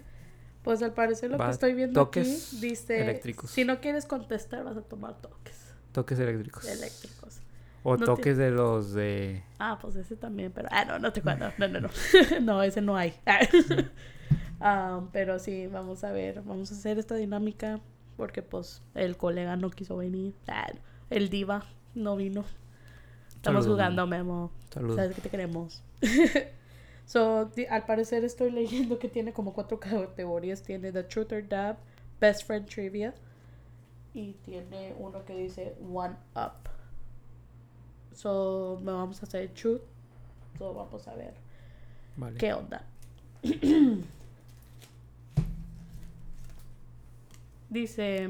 [0.63, 3.51] Pues al parecer lo Va, que estoy viendo toques aquí dice, eléctricos.
[3.51, 5.57] si no quieres contestar vas a tomar toques
[5.93, 6.65] Toques eléctricos.
[6.67, 7.41] eléctricos.
[7.83, 9.43] O No toques de los de...
[9.59, 11.89] Ah, pues ese también, pero ah, no, no te cuento, no, no, no,
[12.41, 13.15] no, ese no hay.
[14.61, 17.81] Ah, pero sí, vamos a ver, vamos a hacer esta dinámica
[18.17, 20.71] porque pues el colega no quiso venir, Ah,
[21.11, 22.45] el diva no vino.
[23.29, 24.51] Estamos jugando, Memo.
[24.71, 24.97] Saludos.
[24.97, 25.83] Sabes que te queremos.
[27.07, 30.63] so, al parecer estoy leyendo que tiene como cuatro categorías.
[30.63, 31.77] Tiene The Truth or Dab,
[32.21, 33.15] Best Friend Trivia.
[34.13, 36.69] Y tiene uno que dice One Up.
[38.13, 39.83] So, me vamos a hacer Truth.
[40.59, 41.35] So, vamos a ver
[42.17, 42.37] Vale.
[42.37, 42.83] qué onda.
[47.71, 48.29] dice,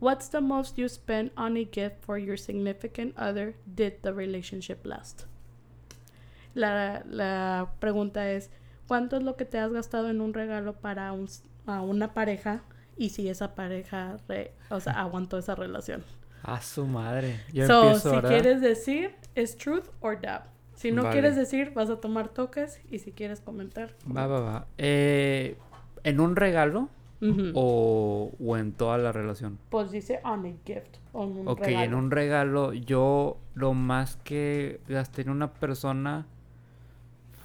[0.00, 3.54] What's the most you spend on a gift for your significant other?
[3.66, 5.24] Did the relationship last?
[6.54, 8.50] La, la pregunta es,
[8.86, 11.28] ¿cuánto es lo que te has gastado en un regalo para un,
[11.66, 12.62] a una pareja?
[12.96, 16.02] Y si esa pareja, re- o sea, aguantó esa relación.
[16.42, 17.40] A su madre.
[17.52, 18.30] Yo so, empiezo, si ¿verdad?
[18.30, 20.42] quieres decir, es truth or dab.
[20.74, 21.12] Si no Vale.
[21.12, 22.80] quieres decir, vas a tomar toques.
[22.88, 23.90] Y si quieres comentar.
[24.16, 24.66] Va, va, va.
[24.78, 25.56] Eh,
[26.04, 26.88] ¿En un regalo
[27.54, 29.58] O, o en toda la relación?
[29.70, 30.96] Pues dice on a gift.
[31.12, 31.84] On un ok, regalo.
[31.84, 36.26] en un regalo yo lo más que gasté en una persona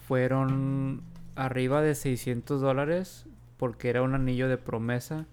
[0.08, 1.02] fueron
[1.36, 3.26] arriba de 600 dólares
[3.58, 5.26] porque era un anillo de promesa.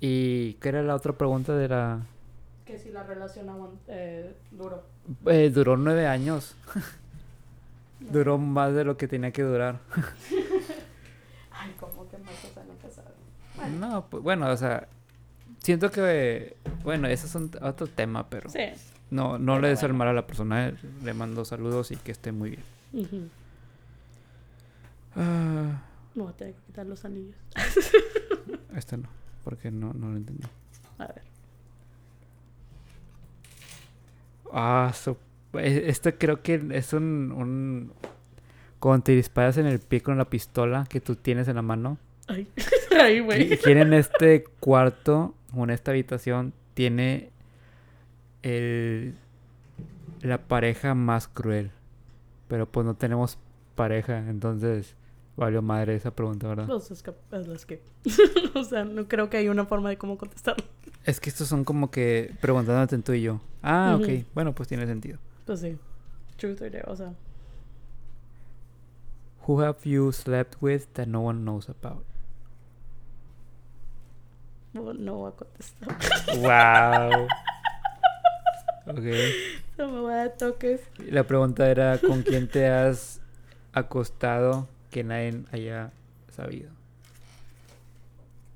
[0.00, 2.00] ¿Y qué era la otra pregunta de la...?
[2.64, 4.82] Que si la relación aguant- eh, duró.
[5.26, 6.56] Eh, duró nueve años.
[8.00, 9.78] duró más de lo que tenía que durar.
[11.52, 13.10] Ay, como que más o sea, nunca sabe.
[13.68, 14.88] No, pues bueno, o sea,
[15.62, 18.58] siento que, bueno, ese es un- otro tema, pero Sí.
[19.10, 19.94] no, no Pero le el bueno.
[19.94, 23.30] mal a la persona, eh, le mando saludos y que esté muy bien.
[25.16, 25.82] Ah,
[26.14, 27.36] Me voy a tener que quitar los anillos.
[28.76, 29.08] este no,
[29.44, 30.46] porque no, no lo entendí.
[30.98, 31.22] A ver.
[34.52, 35.16] Ah, su-
[35.54, 37.92] e- este creo que es un, un...
[38.78, 41.98] Cuando te disparas en el pie con la pistola que tú tienes en la mano.
[42.26, 42.48] Ay,
[43.10, 43.58] Y güey.
[43.58, 47.30] quién en este cuarto o en esta habitación tiene
[48.42, 49.14] el,
[50.22, 51.70] la pareja más cruel.
[52.48, 53.38] Pero pues no tenemos
[53.74, 54.94] pareja, entonces
[55.36, 56.66] valió madre esa pregunta, ¿verdad?
[56.66, 57.82] Pues es que, es las que.
[58.54, 60.64] o sea, no creo que haya una forma de cómo contestarlo.
[61.04, 63.40] Es que estos son como que preguntándote en tú y yo.
[63.62, 64.04] Ah, Ujú.
[64.04, 65.18] ok, bueno, pues tiene sentido.
[65.46, 65.76] Pues sí.
[66.36, 67.14] Truth or dare, o sea.
[69.46, 72.04] Who have you slept with that no one knows about?
[74.72, 75.98] No, no voy a contestar.
[76.38, 77.26] Wow.
[78.86, 79.04] ok.
[79.78, 80.82] No me voy a dar toques.
[80.98, 83.20] La pregunta era ¿con quién te has
[83.72, 85.92] acostado que nadie haya
[86.30, 86.70] sabido?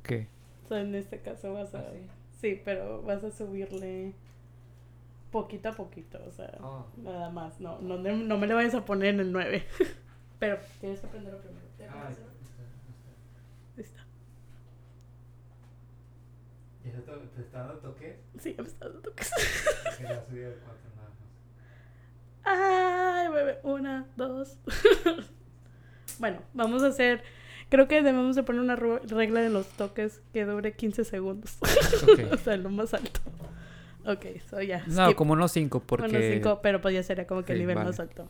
[0.03, 0.29] ¿Qué?
[0.65, 1.85] O sea, en este caso vas a.
[2.41, 4.15] Sí, pero vas a subirle
[5.31, 6.59] poquito a poquito, o sea,
[6.97, 7.61] nada más.
[7.61, 9.65] No, no, no me le vayas a poner en el 9.
[10.39, 11.67] pero tienes que aprenderlo primero.
[11.77, 11.87] ¿Te
[16.93, 18.19] ¿Te está dando toque?
[18.39, 19.31] Sí, me está dando toques.
[19.99, 21.19] Que la subí al cuarto nada más.
[23.25, 23.59] Ay, bebé.
[23.63, 24.59] Una, dos.
[26.19, 27.23] bueno, vamos a hacer.
[27.69, 31.59] Creo que debemos de poner una regla de los toques que dure 15 segundos.
[32.03, 32.33] Ok.
[32.33, 33.21] o sea, lo más alto.
[34.05, 34.85] Ok, so ya.
[34.87, 35.17] No, skip.
[35.17, 36.09] como unos cinco, porque...
[36.09, 37.89] Unos cinco, pero pues ya sería como que el Sí, nivel vale.
[37.89, 38.29] más alto.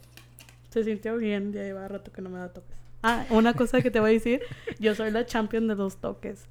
[0.70, 2.76] Se sintió bien, ya lleva rato que no me da toques.
[3.02, 4.40] Ah, una cosa que te voy a decir,
[4.78, 6.46] yo soy la champion de los toques.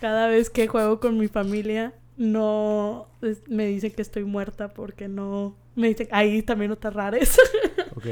[0.00, 3.08] Cada vez que juego con mi familia, no
[3.48, 7.36] me dicen que estoy muerta porque no me dicen, ahí también no te rares,
[7.96, 8.04] Ok.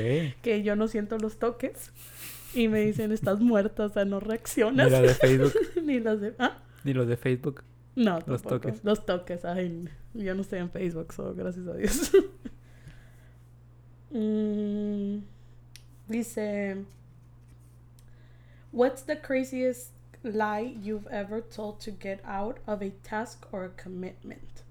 [0.42, 1.90] que yo no siento los toques.
[2.54, 4.90] Y me dicen, estás muerta, o sea, no Ni reaccionas.
[4.90, 5.52] la de Facebook,
[5.84, 6.34] Ni las de...
[6.38, 6.58] ¿Ah?
[6.84, 7.62] ni los de Facebook.
[7.94, 8.82] No, Los toques.
[8.84, 12.10] Los toques, ay, yo no estoy en Facebook, so, gracias a Dios.
[14.14, 15.20] Mm,
[16.08, 16.84] dice,
[18.72, 19.90] What's the craziest
[20.24, 24.62] lie you've ever told to get out of a task or a commitment?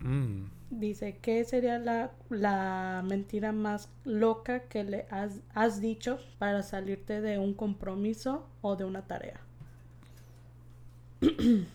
[0.00, 0.48] Mm.
[0.70, 7.20] Dice, ¿qué sería la, la mentira más loca que le has, has dicho para salirte
[7.20, 9.40] de un compromiso o de una tarea?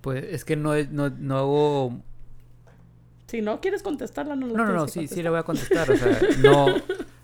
[0.00, 1.92] Pues es que no, es- no, no hago...
[3.26, 5.90] Si no quieres contestarla, no la No, no, no, sí, sí le voy a contestar.
[5.90, 6.66] O sea, no...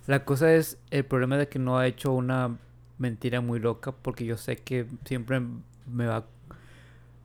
[0.07, 2.59] La cosa es el problema de que no ha hecho una
[2.99, 5.41] mentira muy loca porque yo sé que siempre
[5.91, 6.25] me va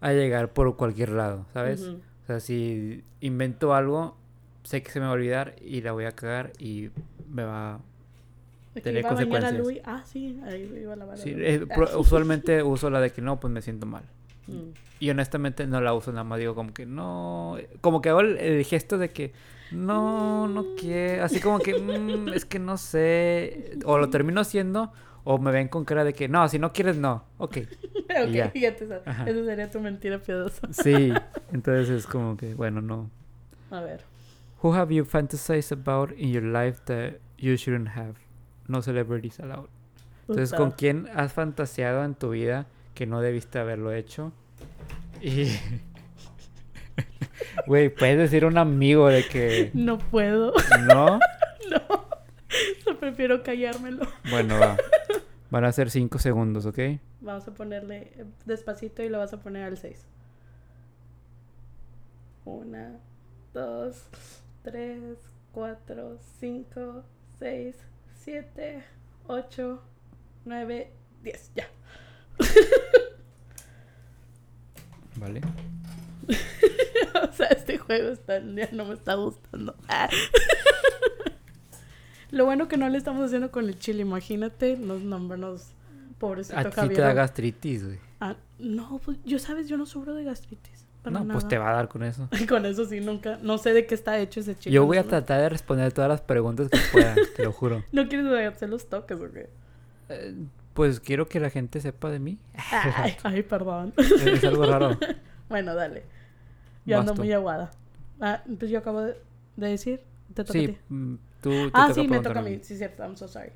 [0.02, 1.82] a llegar por cualquier lado, ¿sabes?
[2.24, 4.18] O sea, si invento algo,
[4.64, 6.90] sé que se me va a olvidar y la voy a cagar y
[7.30, 7.80] me va a
[8.74, 9.68] a consecuencias.
[9.84, 11.90] Ah, sí, ahí iba a lavar a Sí, eh, Ah.
[11.98, 14.04] usualmente uso la de que no, pues me siento mal.
[14.48, 14.72] Mm.
[15.02, 17.58] Y honestamente no la uso, nada más digo como que no.
[17.82, 19.34] Como que hago el, el gesto de que
[19.72, 21.24] no, no quiero.
[21.26, 23.78] Así como que "Mm, es que no sé.
[23.84, 24.94] O lo termino haciendo
[25.24, 27.26] o me ven con cara de que no, si no quieres, no.
[27.38, 27.58] Ok.
[27.96, 28.50] ok, Y ya.
[28.50, 30.68] fíjate, esa, sería tu mentira piadosa.
[30.72, 31.14] Sí.
[31.54, 33.10] Entonces es como que, bueno, no.
[33.70, 34.02] A ver.
[34.62, 38.16] Who have you fantasized about in your life that you shouldn't have?
[38.68, 39.70] No celebrities allowed.
[40.28, 40.54] Entonces.
[40.54, 44.32] ¿con quién has fantaseado en tu vida que no debiste haberlo hecho?
[45.22, 45.48] Y.
[47.68, 49.72] Güey, puedes decir un amigo de que.
[49.74, 50.54] No puedo.
[50.88, 51.20] No.
[51.70, 52.06] no.
[52.86, 54.08] Yo prefiero callármelo.
[54.30, 54.78] Bueno, va.
[55.52, 56.80] Van a ser cinco segundos, ¿ok?
[57.20, 60.08] Vamos a ponerle eh, despacito y lo vas a poner al 6.
[62.46, 62.98] Una,
[63.54, 64.08] dos,
[64.64, 65.18] tres,
[65.52, 67.04] cuatro, cinco,
[67.38, 67.76] seis,
[68.14, 68.82] siete,
[69.28, 69.84] ocho,
[70.46, 71.52] nueve, diez.
[71.54, 71.68] Ya.
[75.18, 75.42] Vale.
[77.30, 79.76] o sea, este juego está, ya no me está gustando.
[82.32, 85.74] Lo bueno que no le estamos haciendo con el chile, imagínate, nos nombramos
[86.18, 88.00] pobrecito A ti te da gastritis, güey.
[88.20, 90.86] Ah, no, pues yo sabes, yo no sufro de gastritis.
[91.02, 92.30] Para No, pues te va a dar con eso.
[92.48, 93.40] Con eso sí, nunca.
[93.42, 94.74] No sé de qué está hecho ese chile.
[94.76, 97.84] Yo voy a tratar de responder todas las preguntas que pueda, te lo juro.
[97.92, 99.50] ¿No quieres hacer los toques o qué?
[100.10, 100.36] Eh,
[100.76, 102.38] Pues quiero que la gente sepa de mí.
[102.72, 103.94] Ay, ay, perdón.
[103.98, 104.98] Es algo raro.
[105.50, 106.04] Bueno, dale.
[106.86, 107.72] Yo ando muy aguada.
[108.20, 109.18] Ah, pues yo acabo de,
[109.58, 110.02] de decir.
[110.36, 110.78] Te toca a Sí, ti.
[111.42, 112.60] Tú Ah, sí, me toca a mí.
[112.62, 113.04] Sí, cierto.
[113.04, 113.52] I'm so sorry.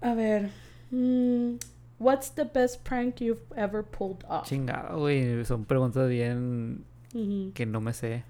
[0.00, 0.50] A ver.
[0.90, 1.56] mm,
[1.98, 4.48] what's the best prank you've ever pulled off?
[4.48, 5.44] Chingado, güey.
[5.44, 6.84] Son preguntas bien
[7.54, 8.24] que no me sé.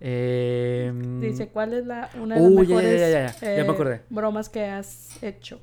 [0.00, 3.46] Eh, Dice, ¿cuál es la, una de las Uh, mejores ya, ya, ya.
[3.46, 4.00] Me eh, acordé.
[4.10, 5.60] bromas que has hecho?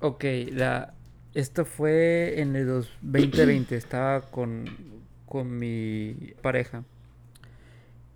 [0.00, 0.94] Ok, la,
[1.34, 3.76] esto fue en el dos- 2020.
[3.76, 4.64] Estaba con,
[5.26, 6.84] con mi pareja.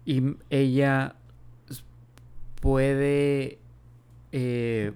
[0.04, 1.16] Y ella
[2.64, 3.58] puede...
[4.32, 4.92] eh,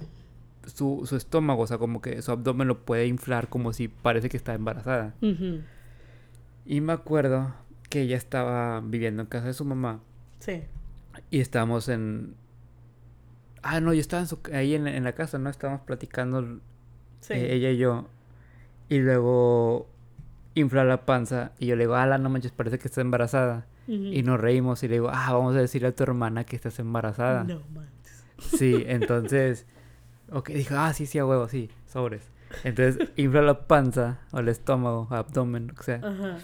[0.67, 4.29] su, su estómago, o sea, como que su abdomen lo puede inflar como si parece
[4.31, 5.15] que está embarazada.
[6.67, 7.55] Y me acuerdo
[7.89, 10.01] que ella estaba viviendo en casa de su mamá.
[10.41, 10.63] Sí.
[11.31, 12.35] Y estábamos en...
[13.63, 15.49] Ah, no, yo estaba en su- ahí en, en la casa, ¿no?
[15.51, 16.61] Estábamos platicando
[17.21, 17.33] Sí.
[17.35, 18.09] eh, ella y yo.
[18.89, 19.89] Y luego
[20.55, 21.53] infla la panza.
[21.59, 23.67] Y yo le digo, ala, no manches, parece que está embarazada.
[23.89, 26.79] Y nos reímos y le digo, ah, vamos a decirle a tu hermana que estás
[26.79, 27.45] embarazada.
[27.45, 28.25] No manches.
[28.39, 29.67] Sí, entonces...
[30.31, 32.21] Ok, dijo, ah, sí, sí, a huevo, sí, sobres.
[32.63, 36.03] Entonces infla la panza o el estómago, abdomen, o sea.
[36.05, 36.37] Ajá.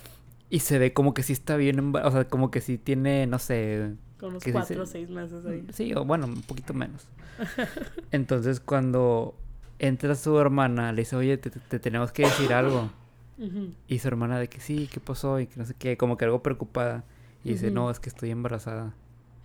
[0.48, 3.26] Y se ve como que sí está bien embarazada, o sea, como que sí tiene,
[3.26, 5.66] no sé, Con los ¿Qué cuatro o seis meses ahí.
[5.70, 7.06] Sí, o bueno, un poquito menos.
[8.10, 9.34] Entonces cuando
[9.78, 12.90] entra su hermana, le dice, oye, te, te- te tenemos que decir algo.
[13.36, 13.72] Ujú.
[13.86, 15.40] Y su hermana de que sí, ¿qué pasó?
[15.40, 17.04] Y que no sé qué, como que algo preocupada.
[17.44, 18.94] Y dice, no, es que estoy embarazada.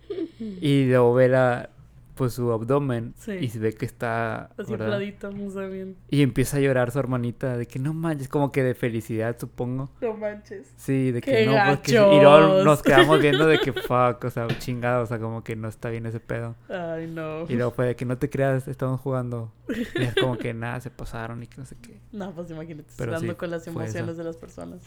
[0.40, 1.70] Y luego ve la,
[2.14, 3.32] pues su abdomen Sí.
[3.40, 4.50] y se ve que está...
[4.58, 5.96] Así infladito, no sé bien.
[6.10, 9.90] Y empieza a llorar su hermanita de que no manches, como que de felicidad, supongo.
[10.00, 10.72] No manches.
[10.76, 11.96] Sí, de que ¡Qué no, pues que sí.
[11.96, 15.56] Y luego nos quedamos viendo de que fuck, o sea, chingado, o sea, como que
[15.56, 16.56] no está bien ese pedo.
[16.68, 17.44] Ay, no.
[17.48, 19.52] Y luego fue de que no te creas, estamos jugando.
[19.94, 22.00] Y es como que nada, se pasaron y que no sé qué.
[22.12, 24.80] No, pues imagínate, Pero sí, con las emociones de las personas.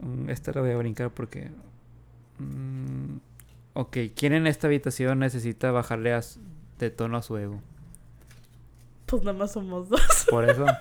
[0.00, 1.50] Mm, Esta la voy a brincar porque.
[2.40, 3.18] Mm,
[3.74, 6.20] ok, ¿quién en esta habitación necesita bajarle a
[6.78, 7.60] de tono a su ego?
[9.06, 10.26] Pues nada más somos dos.
[10.30, 10.64] Por eso.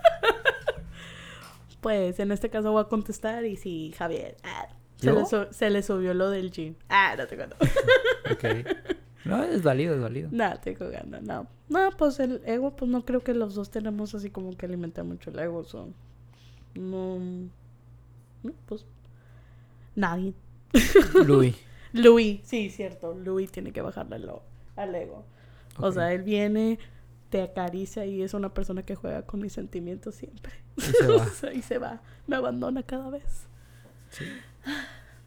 [1.81, 4.35] Pues en este caso voy a contestar y sí, Javier.
[4.43, 6.75] ah, se, le su- se le subió lo del gym.
[6.89, 7.55] Ah, no te cuento.
[8.31, 8.43] Ok.
[9.25, 10.29] No, es válido, es válido.
[10.31, 11.47] no, te jugando, no.
[11.69, 15.03] No, pues el ego, pues no creo que los dos tenemos así como que alimentar
[15.05, 15.63] mucho el ego.
[15.63, 15.87] So.
[16.75, 17.17] No.
[17.19, 18.85] no, Pues.
[19.95, 20.33] Nadie.
[21.25, 21.55] Luis.
[21.93, 23.13] Louis, sí, cierto.
[23.13, 24.31] Louis tiene que bajarle al,
[24.75, 25.25] al ego.
[25.77, 26.77] O sea, él viene,
[27.29, 30.51] te acaricia y es una persona que juega con mis sentimientos siempre.
[30.77, 31.15] Y se va.
[31.25, 32.01] O sea, y se va.
[32.27, 33.47] Me abandona cada vez.
[34.09, 34.25] Sí.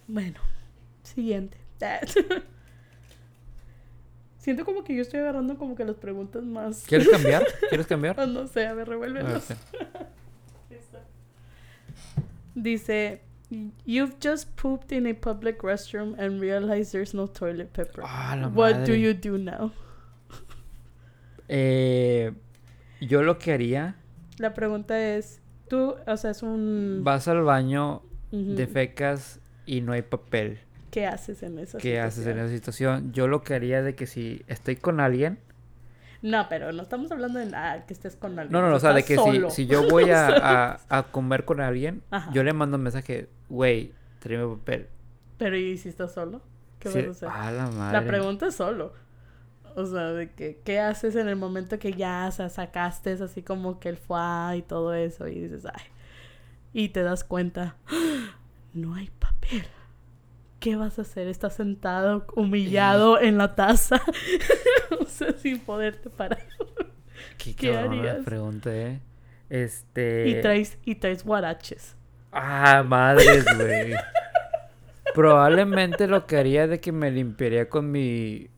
[0.07, 0.40] Bueno,
[1.03, 1.57] siguiente.
[4.38, 6.84] Siento como que yo estoy agarrando como que las preguntas más...
[6.86, 7.47] ¿Quieres cambiar?
[7.68, 8.18] ¿Quieres cambiar?
[8.18, 9.45] Ah, no sé, a ver, revuélvelos.
[9.45, 9.55] sí.
[12.55, 13.22] Dice,
[13.84, 18.03] you've just pooped in a public restroom and realized there's no toilet paper.
[18.03, 18.98] La What do madre.
[18.98, 19.72] you do now?
[21.48, 22.32] Eh,
[23.00, 23.96] yo lo que haría,
[24.38, 27.03] La pregunta es, tú, o sea, es un...
[27.05, 28.55] vas al baño, Ujú.
[28.57, 30.59] defecas y no hay papel.
[30.90, 32.46] ¿Qué haces en esa ¿Qué haces en situación?
[32.46, 33.12] esa situación?
[33.12, 35.38] Yo lo que haría de que si estoy con alguien,
[36.22, 38.52] No, pero no estamos hablando de nada, que estés con alguien.
[38.52, 40.28] No, no, no, o sea, de que si, si yo voy a,
[40.88, 42.30] a, a comer con alguien, Ajá.
[42.32, 44.88] yo le mando un mensaje, güey, tráeme papel.
[45.38, 46.40] Pero ¿y si estás solo?
[46.78, 47.52] ¿Qué Sí, vas a hacer?
[47.54, 48.00] la madre.
[48.00, 48.92] La pregunta es solo.
[49.74, 53.42] O sea, de que, ¿qué haces en el momento que ya o sea, sacaste así
[53.42, 55.26] como que el foie y todo eso?
[55.28, 55.82] Y dices, ay.
[56.72, 57.76] Y te das cuenta,
[58.74, 59.64] no hay papel.
[60.62, 61.26] ¿Qué vas a hacer?
[61.26, 64.00] Estás sentado, humillado en la taza.
[65.00, 66.46] o sea, sin poderte parar.
[67.36, 68.24] ¿Qué, ¿Qué cabrón la harías?
[68.24, 69.00] pregunta, eh?
[69.50, 70.28] Este...
[70.28, 71.96] Y traes, y traes guaraches.
[72.32, 73.94] Ah, madres, güey.
[75.14, 78.48] Probablemente lo que haría es de que me limpiaría con mi,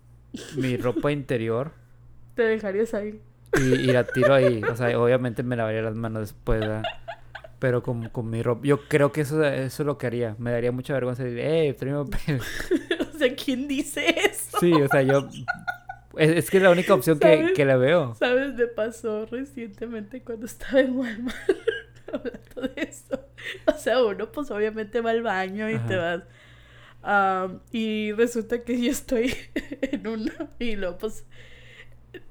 [0.56, 1.72] mi ropa interior
[2.34, 3.20] Te dejarías ahí.
[3.54, 4.66] y, y la tiro ahí.
[4.70, 6.88] O sea, obviamente me lavaría las manos después, ¿verdad?
[7.64, 8.60] Pero con, con mi ropa.
[8.66, 10.36] Yo creo que eso, eso es lo que haría.
[10.38, 12.38] Me daría mucha vergüenza decir, eh, papel.
[13.14, 14.58] o sea, ¿quién dice eso?
[14.60, 15.26] Sí, o sea, yo.
[16.18, 18.14] Es, es que es la única opción que, que le veo.
[18.16, 18.52] ¿Sabes?
[18.52, 21.36] Me pasó recientemente cuando estaba en Walmart
[22.12, 23.18] hablando de eso.
[23.64, 26.22] O sea, uno pues obviamente va al baño y te vas.
[27.00, 29.34] Am, y resulta que yo estoy
[29.80, 31.24] en uno y luego pues...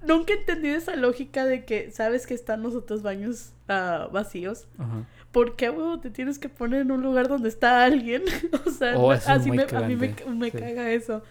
[0.02, 4.68] Nunca entendí esa lógica de que sabes que están los otros baños ah, vacíos.
[4.78, 5.08] Ajá.
[5.34, 8.24] ¿Por qué, huevo, te tienes que poner en un lugar donde está alguien?
[8.66, 10.58] o sea, Oh, así me, a mí me, me sí.
[10.58, 11.24] caga eso.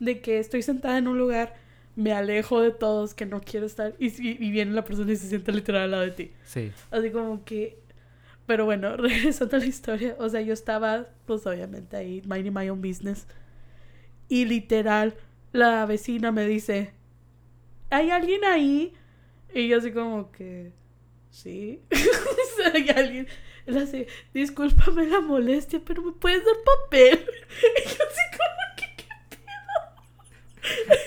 [0.00, 1.54] De que estoy sentada en un lugar,
[1.94, 5.16] me alejo de todos, que no quiero estar, y, y- y viene la persona y
[5.16, 6.32] se sienta literal al lado de ti.
[6.44, 6.72] Sí.
[6.90, 7.78] Así como que...
[8.46, 12.68] Pero bueno, regresando a la historia, o sea, yo estaba, pues obviamente ahí, minding my
[12.70, 13.26] own business.
[14.28, 15.14] Y literal,
[15.52, 16.92] la vecina me dice,
[17.90, 18.94] ¿hay alguien ahí?
[19.54, 20.72] Y yo así como que,
[21.32, 21.82] sí.
[22.74, 23.26] hay alguien.
[23.66, 27.24] Él así, discúlpame la molestia, pero ¿me puedes dar papel?
[27.76, 30.98] Y yo así como que, ¿qué pedo?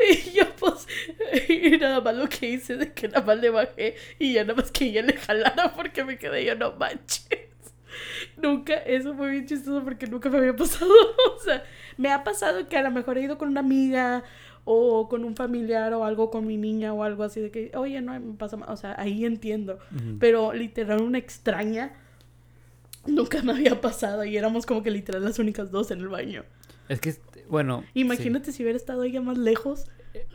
[0.10, 0.86] Y yo pues,
[1.48, 4.54] y nada más lo que hice de que nada más le bajé y ya nada
[4.60, 7.28] más que ella le jalara porque me quedé yo, no manches.
[8.36, 10.92] Nunca, eso fue bien chistoso porque nunca me había pasado.
[11.36, 11.64] O sea,
[11.96, 14.24] me ha pasado que a lo mejor he ido con una amiga
[14.64, 18.00] o con un familiar o algo con mi niña o algo así de que, oye,
[18.00, 18.66] no, me pasa, ma-".
[18.66, 19.78] o sea, ahí entiendo.
[20.18, 21.92] Pero literal una extraña
[23.06, 26.44] nunca me había pasado y éramos como que literal las únicas dos en el baño.
[26.88, 27.14] Es que,
[27.48, 27.82] bueno.
[27.92, 28.00] sí.
[28.00, 29.86] Imagínate si hubiera estado ella más lejos.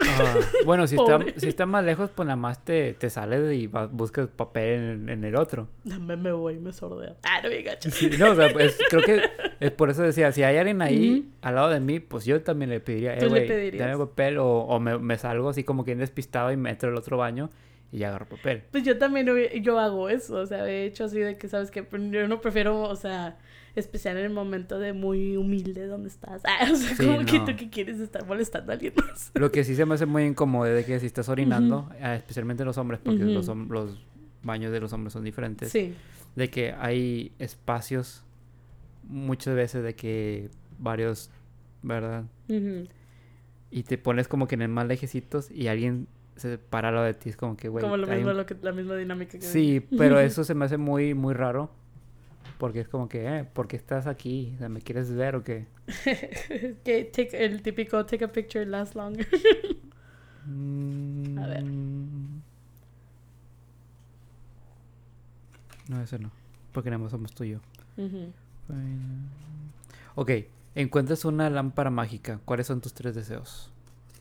[0.01, 3.67] Ah, bueno, si está, si está más lejos, pues nada más te, te sales y
[3.67, 5.67] vas- buscas papel en, en el otro.
[5.83, 7.15] Me, me voy, me sordea.
[7.23, 7.89] Ah, no me gacho.
[7.91, 9.21] Sí, no, o sea, pues, creo que
[9.59, 12.69] es por eso decía, si hay alguien ahí al lado de mí, pues yo también
[12.69, 15.83] le pediría, eh, ¿Tú le güey, dame papel o, o me, me salgo así como
[15.83, 17.49] que despistado y me entro al otro baño
[17.91, 18.63] y ya agarro papel.
[18.71, 19.27] Pues yo también
[19.61, 22.81] yo hago eso, o sea, he hecho así de que, ¿sabes que Yo no prefiero,
[22.81, 23.37] o sea,
[23.75, 26.41] especial en el momento de muy humilde donde estás.
[26.47, 29.31] Ah, o sea, Sí, como que tú que quieres estar molestando a alguien más.
[29.35, 32.15] Lo que sí se me hace muy incómodo es de que si estás orinando, ah,
[32.15, 33.97] especialmente los hombres, porque los, hom- los
[34.43, 35.93] baños de los hombres son diferentes, Sí.
[36.35, 38.23] de que hay espacios
[39.07, 41.29] muchas veces de que varios,
[41.83, 42.23] ¿verdad?
[43.71, 46.07] Y te pones como que en el más lejecitos y alguien
[46.69, 48.45] para al lado de ti, es como que, güey, Como lo hay mismo, un- lo
[48.45, 51.69] que, la misma dinámica que Sí, pero eso se me hace muy, muy raro.
[52.57, 54.53] Porque es como que, eh, ¿por qué estás aquí?
[54.55, 55.67] O sea, ¿me quieres ver o qué?
[56.85, 59.27] que take, el típico take a picture last longer.
[61.41, 61.63] A ver.
[61.63, 62.41] Mm.
[65.89, 66.31] No, ese no.
[66.71, 67.59] Porque nada más somos tú y yo.
[67.97, 68.31] Ujú.
[70.15, 70.31] Ok,
[70.75, 72.39] encuentras una lámpara mágica.
[72.45, 73.69] ¿Cuáles son tus tres deseos?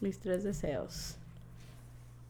[0.00, 1.16] Mis tres deseos.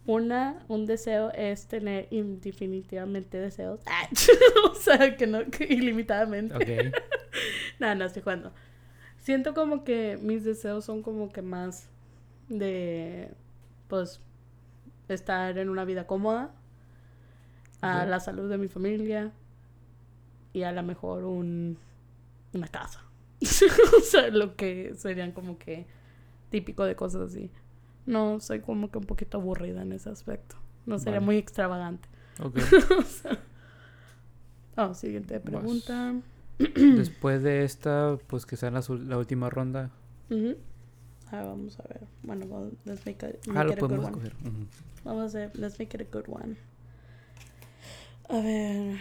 [0.06, 3.80] Una, un deseo es tener indefinitivamente deseos.
[3.86, 4.08] Ah,
[4.70, 6.54] o sea, que no, que ilimitadamente.
[6.54, 6.94] Ok.
[7.78, 8.52] Nada, no estoy jugando.
[9.18, 11.88] Siento como que mis deseos son como que más
[12.48, 13.30] de,
[13.88, 14.20] pues,
[15.08, 16.54] estar en una vida cómoda,
[17.80, 19.32] a la salud de mi familia
[20.54, 21.78] y a lo mejor un,
[22.54, 23.04] una casa.
[23.42, 25.86] o sea, lo que serían como que
[26.50, 27.50] típico de cosas así.
[28.06, 30.56] No, soy como que un poquito aburrida en ese aspecto.
[30.86, 31.26] No sería Vale.
[31.26, 32.08] muy extravagante.
[32.42, 32.58] Ok.
[32.98, 33.38] o sea.
[34.76, 36.14] Oh, siguiente pregunta.
[36.58, 39.90] Después de esta, pues que sea la, la última ronda.
[40.30, 40.56] Ujú.
[41.30, 42.00] Ah, vamos a ver.
[42.22, 44.16] Bueno, well, let's make, a, make Ah, lo it a good podemos one.
[44.28, 44.34] escoger.
[44.52, 44.66] Ujú.
[45.04, 46.56] Vamos a hacer, let's make it a good one.
[48.28, 48.98] A ver.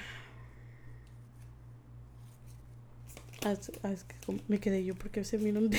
[3.46, 5.78] Ah, es, ah, es que como- me quedé yo porque se vino un de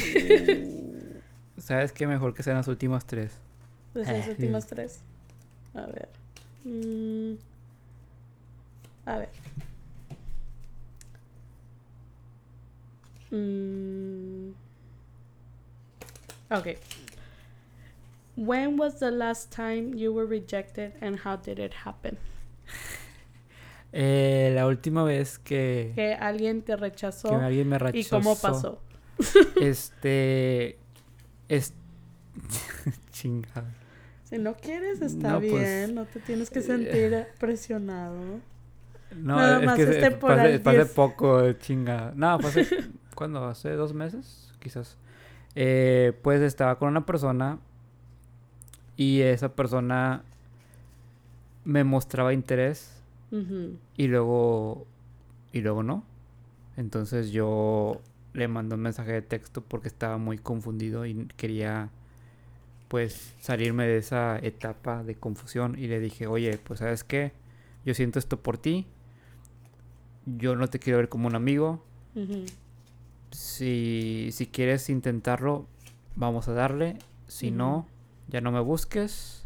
[1.59, 2.07] ¿Sabes qué?
[2.07, 3.33] Mejor que sean las últimas tres.
[3.95, 5.01] las Eh, últimas tres.
[5.75, 6.09] A ver.
[6.65, 7.35] Mm.
[9.07, 9.29] A ver.
[13.31, 14.53] Mm.
[16.51, 16.77] Ok.
[18.37, 22.17] When was the last time you were rejected and how did it happen?
[23.97, 27.29] Eh, la última vez que, Que alguien te rechazó.
[27.29, 28.17] que alguien me ¿Y rechazó.
[28.17, 28.81] cómo pasó?
[29.61, 30.81] Este.
[31.49, 31.73] Es.
[33.13, 33.73] Chingada.
[34.25, 35.95] Si no quieres, está No, pues, bien.
[35.95, 38.19] No te tienes que sentir presionado.
[39.15, 40.93] No, Nada es más que es se- temporal, fue hace- fue hace diez.
[40.95, 42.13] poco, chingada.
[42.17, 42.67] No, fue hace.
[43.15, 43.45] ¿Cuándo?
[43.47, 44.53] ¿Hace dos meses?
[44.59, 44.97] Quizás.
[45.55, 47.59] Eh, pues estaba con una persona.
[48.97, 50.23] Y esa persona
[51.65, 52.91] me mostraba interés.
[53.97, 54.87] Y luego.
[55.53, 56.05] Y luego no.
[56.77, 58.01] Entonces yo
[58.35, 61.89] le mandé un mensaje de texto porque estaba muy confundido y quería
[62.89, 67.33] pues salirme de esa etapa de confusión y le dije, oye, pues sabes qué,
[67.85, 68.87] yo siento esto por ti,
[70.27, 71.83] yo no te quiero ver como un amigo,
[73.31, 75.67] si, si quieres intentarlo,
[76.17, 77.87] vamos a darle, si no,
[78.29, 79.45] ya no me busques,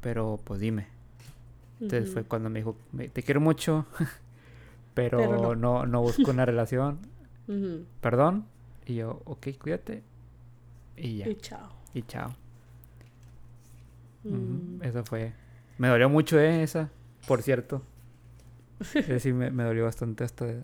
[0.00, 0.86] pero pues dime.
[1.80, 3.86] Entonces fue cuando me dijo, "Me- te quiero mucho,
[4.94, 5.54] pero, Pero no.
[5.54, 5.86] no.
[5.86, 6.98] no, busco una relación,
[8.00, 8.46] Perdón.
[8.86, 10.02] Y yo, ok, cuídate.
[10.96, 11.68] Y ya, Y chao.
[11.94, 12.34] y chao.
[14.24, 14.82] Mm.
[14.82, 15.32] Esa fue.
[15.78, 16.62] Me dolió mucho, ¿eh?
[16.62, 16.90] Esa,
[17.26, 17.82] por cierto.
[18.94, 20.44] Esa sí, me, me dolió bastante hasta...
[20.46, 20.62] de-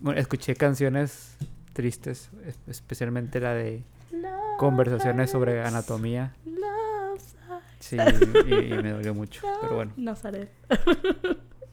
[0.00, 1.36] Bueno, escuché canciones
[1.72, 3.82] tristes, es- especialmente la de
[4.12, 6.34] Love conversaciones sobre anatomía.
[7.80, 7.96] Sí,
[8.46, 9.42] y, y me dolió mucho.
[9.60, 9.92] Pero bueno.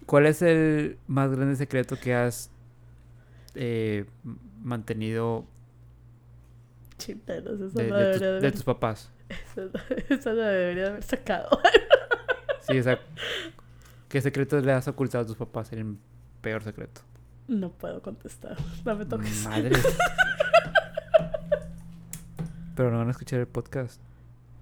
[0.05, 2.51] ¿Cuál es el más grande secreto que has
[3.56, 4.06] eh,
[4.62, 5.45] mantenido
[6.97, 9.12] Chinteros, eso de, no de debería tus, de papás?
[9.30, 9.70] Eso,
[10.10, 11.49] eso no debería de haber sacado.
[12.62, 12.99] Sí, o sea,
[14.08, 15.74] ¿qué secretos le has ocultado a tus papás?
[15.74, 15.97] El
[16.41, 17.02] peor secreto.
[17.47, 18.56] No puedo contestar.
[18.86, 19.43] No me toques.
[19.45, 19.72] Madre.
[22.76, 24.02] Pero no van a escuchar el podcast.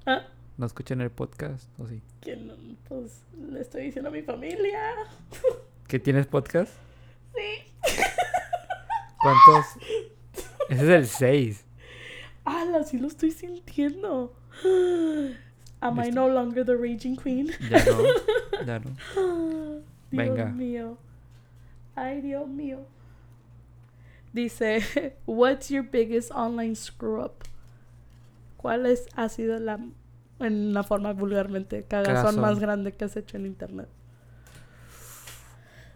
[0.05, 0.25] Ah,
[0.57, 1.69] ¿No escuchan el podcast?
[1.79, 2.01] ¿O sí?
[2.21, 2.53] que no,
[2.87, 4.81] pues le estoy diciendo a mi familia.
[5.87, 6.73] ¿Qué tienes podcast?
[7.35, 7.58] Sí.
[9.21, 9.65] ¿Cuántos?
[10.69, 11.65] Ese es el 6.
[12.45, 12.83] ¡Hala!
[12.83, 14.33] Sí lo estoy sintiendo.
[15.81, 17.47] Am I no longer the raging queen?
[17.69, 18.65] Ya no.
[18.65, 18.91] Ya no.
[20.11, 20.45] Dios Venga.
[20.47, 20.97] mío.
[21.95, 22.79] Ay, Dios mío.
[24.33, 27.43] Dice, what's your biggest online screw up?
[28.57, 29.79] ¿Cuál es, ha sido la,
[30.39, 32.41] en la forma vulgarmente, cagazón Cagazón.
[32.41, 33.87] más grande que has hecho en internet?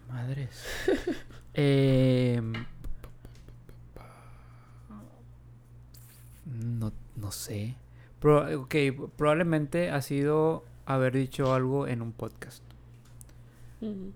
[0.09, 0.63] Madres.
[1.55, 2.41] Eh,
[6.54, 7.76] no, no sé.
[8.20, 8.76] Pro- ok,
[9.16, 12.64] probablemente ha sido haber dicho algo en un podcast.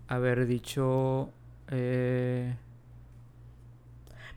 [0.07, 1.29] Haber dicho...
[1.69, 2.55] eh,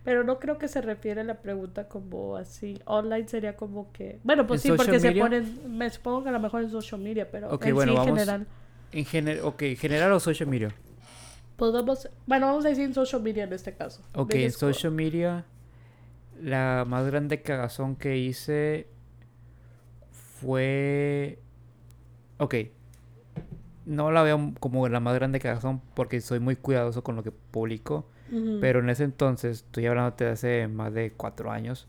[0.05, 2.81] Pero no creo que se refiere a la pregunta como así.
[2.87, 4.19] Online sería como que.
[4.25, 5.79] Bueno, pues ¿En sí, porque se ponen.
[5.79, 8.19] Me supongo que a lo mejor en social media, pero Ok, en bueno, sí, vamos-
[8.19, 8.47] general.
[8.93, 10.75] en ok, general o social media.
[11.57, 12.09] Podemos.
[12.27, 14.03] Bueno, vamos a decir en social media en este caso.
[14.15, 15.45] Ok, en social media,
[16.43, 18.89] la más grande cagazón que hice
[20.11, 21.39] fue...
[22.39, 22.55] Ok,
[23.87, 27.33] no la veo como la más grande cagazón porque soy muy cuidadoso con lo que
[27.33, 28.07] publico,
[28.61, 31.89] pero en ese entonces, estoy hablando de hace más de cuatro años,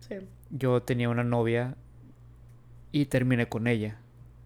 [0.00, 0.16] Sí.
[0.50, 1.76] yo tenía una novia
[2.90, 3.98] y terminé con ella.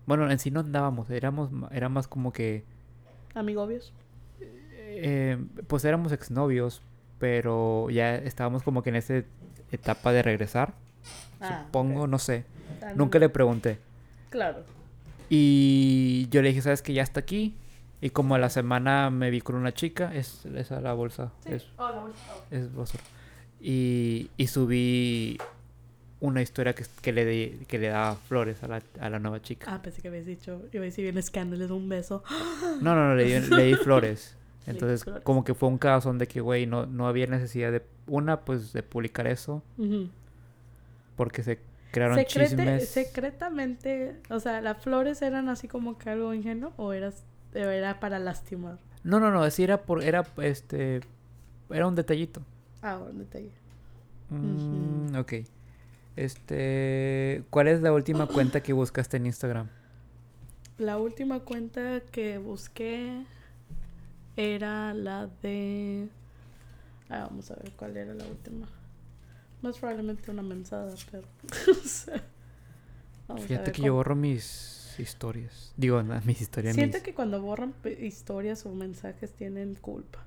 [0.07, 2.65] Bueno, en sí no andábamos, éramos, era más como que...
[3.35, 3.93] Amigobios.
[4.41, 5.39] eh,
[5.69, 6.83] pues éramos exnovios,
[7.19, 9.23] pero ya estábamos como que en esa
[9.73, 10.75] etapa de regresar.
[11.41, 12.45] Ah, supongo, no sé.
[12.83, 13.79] Ah, Nunca le pregunté.
[14.31, 14.65] Claro.
[15.29, 17.55] Y yo le dije, ¿sabes que Ya está aquí.
[18.01, 21.67] Y como a la semana me vi con una chica, es esa la bolsa, es,
[21.79, 22.19] Oh, la bolsa.
[22.77, 22.83] Oh.
[22.85, 22.93] es.
[23.61, 25.39] Y, y subí
[26.21, 29.41] una historia que, que le di- que le daba flores a la, a la nueva
[29.41, 29.67] chica.
[29.75, 30.61] Ah, pensé que habías dicho.
[30.73, 32.23] Iba a decir bien escándalo de un beso.
[32.83, 34.35] No, no, no, le di, le di flores.
[34.67, 38.41] Entonces, como que fue un cagazón de que, güey, no, no había necesidad de, una,
[38.45, 39.63] pues, de publicar eso,
[41.17, 41.61] porque se
[41.93, 42.89] crearon Secrete- chismes.
[42.89, 48.01] secretamente, o sea, ¿las flores eran así como que algo ingenuo o eras, o era
[48.01, 48.79] para lastimar?
[49.05, 51.01] No, no, no, así era por, era, este,
[51.71, 52.43] era un detallito.
[52.83, 53.53] Ah, un detalle.
[54.31, 55.33] Mm, Ok.
[56.17, 59.69] Este, ¿cuál es la última cuenta que buscaste en Instagram?
[60.79, 63.25] La última cuenta que busqué
[64.37, 66.09] era la de...
[67.09, 68.69] Ah, vamos a ver cuál era la última.
[69.63, 71.25] Más probablemente una mensada, pero...
[73.29, 75.73] vamos a Fíjate ver que yo borro mis historias.
[75.77, 76.75] Digo, no, mis historias.
[76.75, 80.25] Siento mis- que cuando borran historias o mensajes tienen culpa.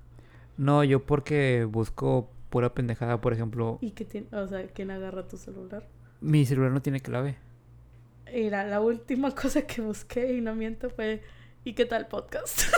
[0.58, 5.28] No, yo porque busco pura pendejada, por ejemplo, Y que tiene, o sea, ¿quién agarra
[5.28, 5.88] tu celular?
[6.22, 7.38] mi celular no tiene clave.
[8.34, 11.22] Mira, la última cosa que busqué y no miento fue
[11.64, 12.62] ¿y qué tal podcast?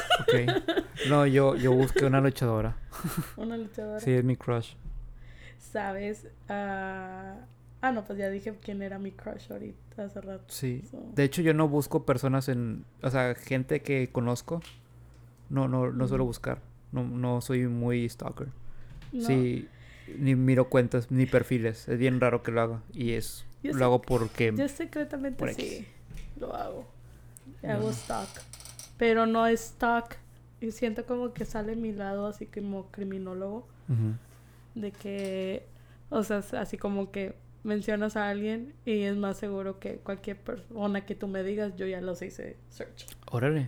[1.09, 2.77] No, yo, yo busqué una luchadora.
[3.35, 3.99] Una luchadora.
[3.99, 4.73] Sí, es mi crush.
[5.57, 6.27] ¿Sabes?
[6.47, 7.37] Ah,
[7.81, 10.43] ah, no, pues ya dije quién era mi crush ahorita hace rato.
[10.49, 10.83] Sí.
[10.91, 12.85] So, De hecho, yo no busco personas en...
[13.01, 14.61] O sea, gente que conozco.
[15.49, 16.29] No, no, no suelo Ujú.
[16.29, 16.59] buscar.
[16.91, 18.49] No, no soy muy stalker.
[19.11, 19.67] no, Sí,
[20.19, 21.87] ni miro cuentas ni perfiles.
[21.87, 22.81] Es bien raro que lo haga.
[22.93, 23.43] Y es...
[23.63, 24.53] Yo lo sé- hago porque...
[24.55, 25.87] Yo secretamente por sí
[26.39, 26.87] lo hago.
[27.63, 27.71] No.
[27.71, 28.27] Hago stock.
[29.01, 30.13] Pero no es stock.
[30.59, 33.67] Y siento como que sale mi lado así como criminólogo.
[34.75, 35.65] De que,
[36.11, 41.03] o sea, así como que mencionas a alguien y es más seguro que cualquier persona
[41.03, 43.07] que tú me digas, yo ya los hice search.
[43.31, 43.65] Órale.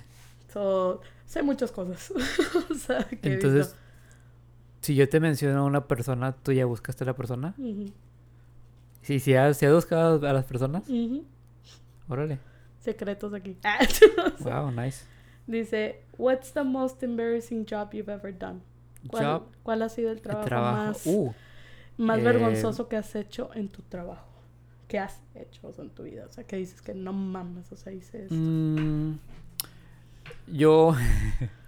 [0.54, 2.14] So, sé muchas cosas.
[2.70, 3.76] o sea, que he Entonces,
[4.82, 7.56] si yo te menciono a una persona, ¿tú ya buscaste a la persona?
[7.58, 7.92] Ujú,
[9.02, 10.84] Sí, si has, si has buscado a las personas.
[12.08, 12.38] Órale.
[12.78, 13.58] Secretos aquí.
[14.40, 15.12] Wow, nice.
[15.48, 18.62] Dice, what's the most embarrassing job you've ever done?
[19.08, 20.78] ¿Cuál, Job, cuál ha sido el trabajo, trabajo.
[20.88, 21.34] más, Uh,
[21.98, 24.28] más eh, vergonzoso que has hecho en tu trabajo?
[24.88, 26.26] ¿Qué has hecho o sea, en tu vida?
[26.30, 28.36] O sea, que dices que no mames, o sea, hice esto.
[28.36, 29.20] mm,
[30.48, 30.96] yo...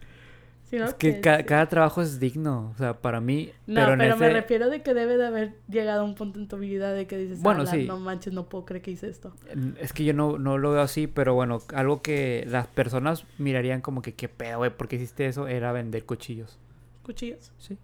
[0.72, 1.44] Es que Que ca- sí.
[1.46, 2.72] cada trabajo es digno.
[2.74, 3.52] O sea, para mí...
[3.68, 6.48] No, pero pero, me refiero de que debe de haber llegado a un punto en
[6.48, 7.86] tu vida de que dices, Bueno, "Ala, sí.
[7.86, 9.32] no manches, no puedo creer que hice esto.
[9.80, 13.82] Es que yo no, no lo veo así, pero bueno, algo que las personas mirarían
[13.82, 15.48] como que qué pedo, güey, ¿por qué hiciste eso?
[15.48, 16.58] Era vender cuchillos.
[17.04, 17.52] Cuchillos.
[17.60, 17.78] Sí.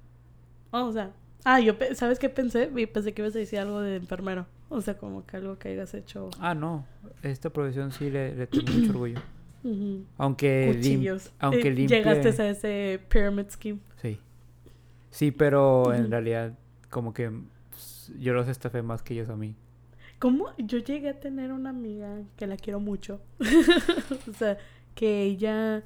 [0.72, 1.12] Oh, o sea,
[1.44, 2.68] ah, yo, pe- ¿sabes qué pensé?
[2.92, 4.48] Pensé que ibas a decir algo de enfermero.
[4.70, 6.30] O sea, como que algo que hayas hecho.
[6.40, 6.86] Ah, no.
[7.24, 9.20] Esta profesión sí le, le tengo mucho orgullo.
[10.18, 10.72] Aunque...
[10.74, 11.32] lim- Cuchillos.
[11.40, 13.80] aunque Eh, limpie- Llegaste a ese pyramid scheme.
[14.02, 14.20] Sí.
[15.12, 16.58] Sí, pero en realidad
[16.90, 17.32] como que
[17.70, 19.56] pues, yo los estafé más que ellos a mí.
[20.20, 20.48] ¿Cómo?
[20.58, 23.22] Yo llegué a tener una amiga que la quiero mucho.
[24.30, 24.58] o sea,
[24.96, 25.84] que ella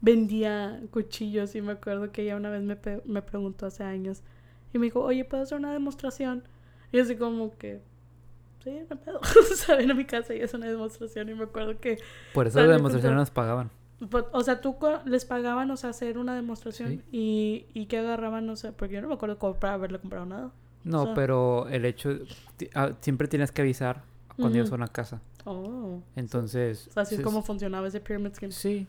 [0.00, 4.22] vendía cuchillos y me acuerdo que ella una vez me, me preguntó hace años
[4.72, 6.44] y me dijo, oye, ¿puedo hacer una demostración?
[6.92, 7.80] Y así como que,
[8.64, 9.18] sí, no puedo.
[9.20, 11.98] o sea, ven a mi casa y es una demostración y me acuerdo que,
[12.34, 13.70] Por eso demostraciones pensaba- nos pagaban.
[14.10, 17.02] pues, o sea, tú les pagaban, o sea, hacer una demostración Sí.
[17.12, 20.50] y, y que agarraban, no sé, porque yo no me acuerdo comprar, haberle comprado nada.
[20.84, 22.10] No, sea- pero el hecho...
[22.74, 24.02] ah, siempre tienes que avisar
[24.36, 24.78] cuando ellos Ujú.
[24.78, 25.20] van a casa.
[25.44, 26.00] Oh.
[26.14, 26.86] Entonces...
[26.88, 28.52] O sea, así es como funcionaba ese pyramid scheme.
[28.52, 28.86] Sí.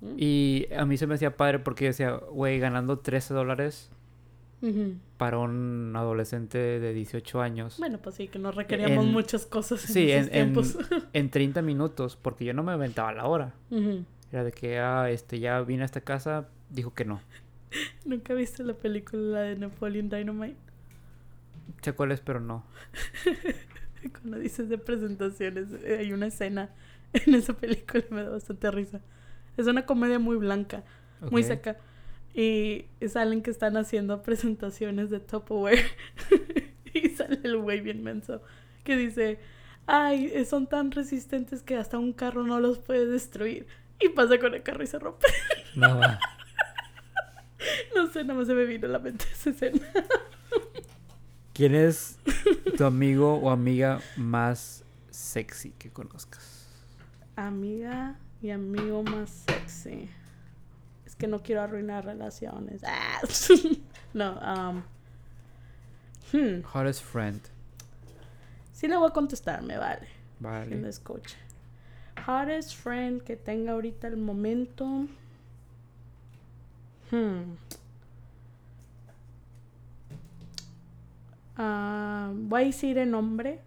[0.00, 0.14] Mm.
[0.16, 3.90] Y a mí se me hacía padre porque yo decía, güey, ganando 13 dólares
[5.18, 9.84] Para un adolescente de 18 años Bueno, pues sí, que no requeríamos En- muchas cosas
[9.88, 10.78] en Sí, esos en- en- tiempos.
[11.12, 13.54] en 30 minutos, porque yo no me aventaba la hora.
[14.32, 17.20] Era de que, ah, este, ya vine a esta casa, dijo que no.
[18.04, 20.56] ¿Nunca viste la película de Napoleon Dynamite?
[21.82, 22.64] Sé cuál es, pero no.
[24.12, 26.70] Cuando dices de presentaciones, eh, hay una escena
[27.12, 29.00] en esa película y me da bastante risa.
[29.56, 30.84] Es una comedia muy blanca,
[31.30, 31.76] muy seca.
[32.38, 35.84] Y salen que están haciendo presentaciones de Tupperware.
[36.94, 38.40] y sale el güey bien menso
[38.84, 39.40] que dice,
[39.86, 43.66] ay, son tan resistentes que hasta un carro no los puede destruir.
[43.98, 45.26] Y pasa con el carro y se rompe.
[45.74, 46.20] No, va.
[47.96, 49.80] No sé, nada más se me vino a la mente esa escena.
[51.52, 52.20] ¿Quién es
[52.76, 56.68] tu amigo o amiga más sexy que conozcas?
[57.34, 60.08] Amiga y amigo más sexy.
[61.18, 62.82] Que no quiero arruinar relaciones.
[62.84, 63.20] Ah.
[64.14, 64.82] no, um,
[66.32, 67.40] hmm, Hottest friend.
[68.72, 70.06] sí le voy a contestar, me vale.
[70.38, 70.88] Que lo Vale.
[70.88, 71.36] escuche.
[72.26, 75.06] Hottest friend que tenga ahorita el momento.
[77.10, 77.56] Hmm.
[81.56, 83.60] Ah, voy a decir el nombre.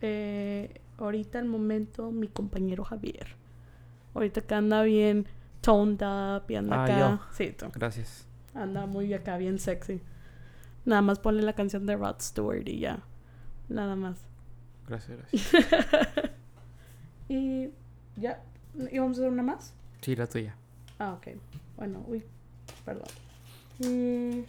[0.00, 3.28] Eh, ahorita el momento, mi compañero Javier.
[4.14, 5.26] Ahorita que anda bien
[5.64, 6.98] toned up y anda Ah, acá.
[6.98, 7.20] yo.
[7.32, 7.66] Sí, tú.
[7.74, 8.26] Gracias.
[8.54, 10.00] Anda muy acá, bien sexy.
[10.84, 13.00] Nada más ponle la canción de Rod Stewart y ya.
[13.68, 14.18] Nada más.
[14.86, 16.30] Gracias, gracias.
[17.28, 17.70] y
[18.16, 18.42] ya.
[18.92, 19.72] ¿Y vamos a hacer una más?
[20.02, 20.54] Sí, la tuya.
[20.98, 21.28] Ah, ok.
[21.76, 22.22] Bueno, uy,
[22.84, 23.06] perdón.
[23.78, 24.40] Mm.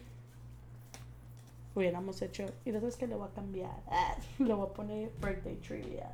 [1.75, 2.45] Hubiéramos hecho.
[2.65, 3.71] Y después que le voy a cambiar.
[3.87, 6.09] Ah, le voy a poner birthday trivia.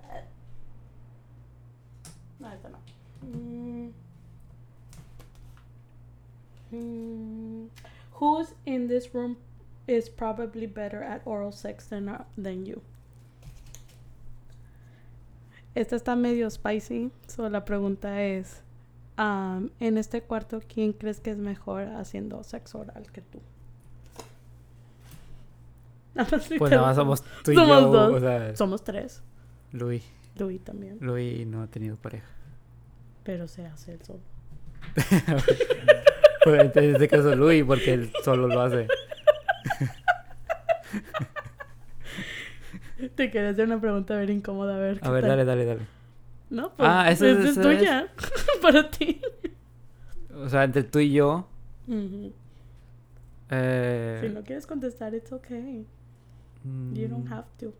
[2.39, 2.77] No, esta no.
[3.23, 3.89] Mm.
[6.71, 7.67] Mm.
[8.19, 9.37] Who's in this room
[9.87, 12.81] is probably better at oral sex than, uh, than you?
[15.75, 17.11] Esta está medio spicy.
[17.27, 18.61] So la pregunta es.
[19.17, 23.39] Am, en este cuarto, ¿quién crees que es mejor haciendo sexo oral que tú?
[26.57, 27.91] Pues nada más somos tú y Somos yo.
[27.91, 28.13] dos.
[28.15, 29.21] O sea, Somos tres.
[29.71, 30.03] Luis.
[30.35, 30.97] Louis también.
[31.01, 32.27] Louis no ha tenido pareja.
[33.23, 34.19] Pero se hace el solo.
[36.43, 38.87] pues en este caso Louis, porque él solo lo hace.
[43.15, 44.99] Te quería hacer una pregunta a ver incómoda, a ver.
[45.01, 45.81] A ver, dale, dale, dale.
[46.49, 48.07] No, pues Ah, eso- esa es eso tuya.
[48.61, 49.19] Para ti.
[50.35, 51.47] O sea, entre tú y yo.
[53.49, 55.85] Eh, Si no quieres contestar, it's okay.
[56.93, 57.73] You don't mm, have to.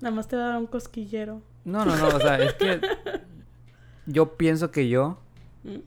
[0.00, 1.42] Nada más te va a dar un cosquillero.
[1.64, 2.80] No, no, no, o sea, es que
[4.06, 5.18] yo pienso que yo,
[5.62, 5.78] ¿Mm?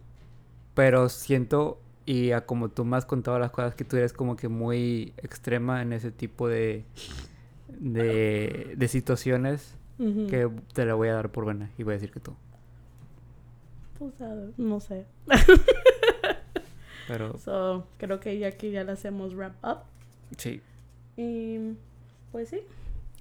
[0.77, 4.35] Pero siento, y a como tú me has contado las cosas, que tú eres como
[4.37, 6.85] que muy extrema en ese tipo de,
[7.79, 12.11] de, de situaciones que te la voy a dar por buena y voy a decir
[12.11, 12.35] que tú.
[13.97, 14.13] Pues,
[14.57, 15.07] no sé.
[17.07, 19.79] Pero So, creo que ya aquí ya le hacemos wrap up.
[20.37, 20.61] sí,
[21.15, 21.57] Y
[22.31, 22.59] pues sí,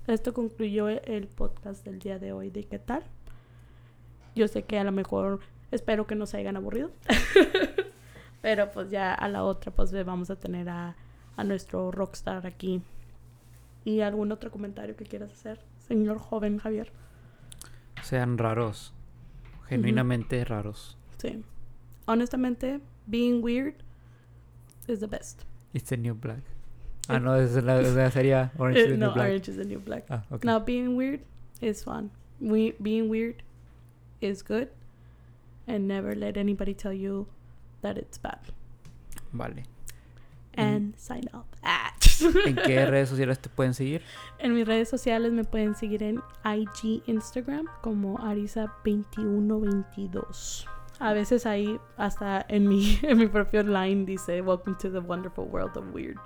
[0.07, 3.03] esto concluyó el podcast del día de hoy de qué tal.
[4.35, 6.91] Yo sé que a lo mejor espero que no se hayan aburrido.
[8.43, 10.97] Pero pues ya a la otra pues vamos a tener a,
[11.37, 12.83] a nuestro rockstar aquí.
[13.85, 16.91] ¿Y algún otro comentario que quieras hacer, señor joven Javier?
[18.03, 18.93] sean raros,
[19.69, 20.97] genuinamente raros.
[21.19, 21.43] Sí.
[22.07, 23.75] Honestamente, being weird
[24.87, 25.45] is the best.
[25.75, 26.43] It's the new black.
[27.09, 29.29] Ah, no, es la, es la serie Orange is the no, New Black.
[29.29, 30.05] Orange is the new black.
[30.11, 30.45] Ah, ok.
[30.45, 31.21] Now, being weird
[31.61, 32.11] is fun.
[32.41, 33.43] We being weird
[34.21, 34.69] is good,
[35.67, 37.27] and never let anybody tell you
[37.83, 38.39] that it's bad.
[39.33, 39.65] Vale.
[40.55, 41.47] And sign up.
[41.63, 41.93] Ah.
[42.47, 44.01] ¿En qué redes sociales te pueden seguir?
[44.39, 50.67] en mis redes sociales me pueden seguir en IG, Instagram como Arisa2122.
[50.99, 55.45] A veces ahí hasta en mi en mi propio line dice Welcome to the wonderful
[55.45, 56.17] world of weird.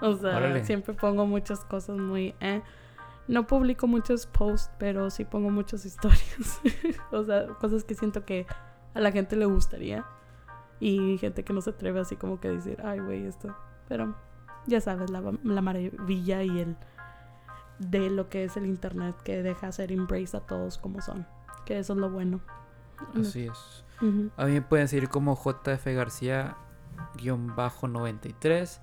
[0.00, 0.64] O sea, Órale.
[0.64, 2.62] siempre pongo muchas cosas muy eh.
[3.26, 6.60] No publico muchos posts, pero sí pongo muchas historias.
[7.10, 8.46] o sea, cosas que siento que
[8.94, 10.04] a la gente le gustaría.
[10.80, 13.54] Y gente que no se atreve así como que decir, ay, güey, esto.
[13.88, 14.16] Pero
[14.66, 16.76] ya sabes, la, la maravilla y el
[17.78, 21.26] de lo que es el internet que deja hacer embrace a todos como son.
[21.64, 22.40] Que eso es lo bueno.
[23.18, 23.84] Así es.
[24.36, 28.80] A mí me pueden seguir como JF García-93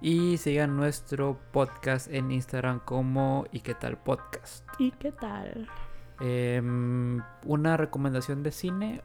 [0.00, 4.66] y sigan nuestro podcast en Instagram como y qué tal podcast.
[4.78, 5.68] ¿Y qué tal?
[6.20, 9.02] Em, una recomendación de cine,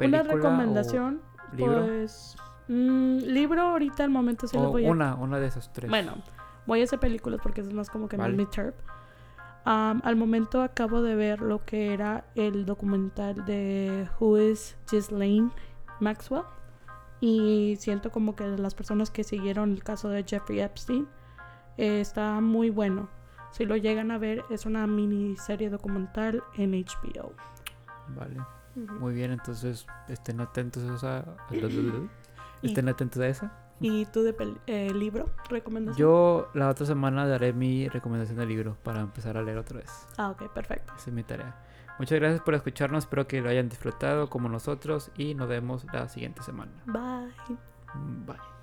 [0.00, 1.20] Una recomendación,
[1.52, 2.36] o libro pues...
[2.68, 4.90] mm, libro ahorita al momento sí lo voy a...
[4.90, 5.90] una, una de esas tres.
[5.90, 6.14] Bueno,
[6.66, 8.36] voy a hacer películas porque es más como que Vale.
[8.36, 8.46] mi
[9.64, 15.50] al momento acabo de ver lo que era el documental de Who is Ghislaine
[16.00, 16.44] Maxwell.
[17.20, 21.08] Y siento como que las personas que siguieron el caso de Jeffrey Epstein
[21.76, 23.08] eh, está muy bueno.
[23.50, 27.32] Si lo llegan a ver, es una miniserie documental en HBO.
[28.16, 28.36] Vale,
[28.86, 31.24] Muy bien, entonces estén atentos a
[32.62, 33.52] estén atentos a esa.
[33.80, 34.34] ¿Y tú de
[34.66, 35.30] eh, libro?
[35.48, 35.96] ¿Recomendación?
[35.96, 40.06] Yo la otra semana daré mi recomendación de libro para empezar a leer otra vez.
[40.16, 40.92] Ah, ok, perfecto.
[40.96, 41.54] Esa es mi tarea.
[41.98, 46.08] Muchas gracias por escucharnos, espero que lo hayan disfrutado como nosotros y nos vemos la
[46.08, 46.72] siguiente semana.
[46.86, 47.56] Bye.
[48.24, 48.57] Bye.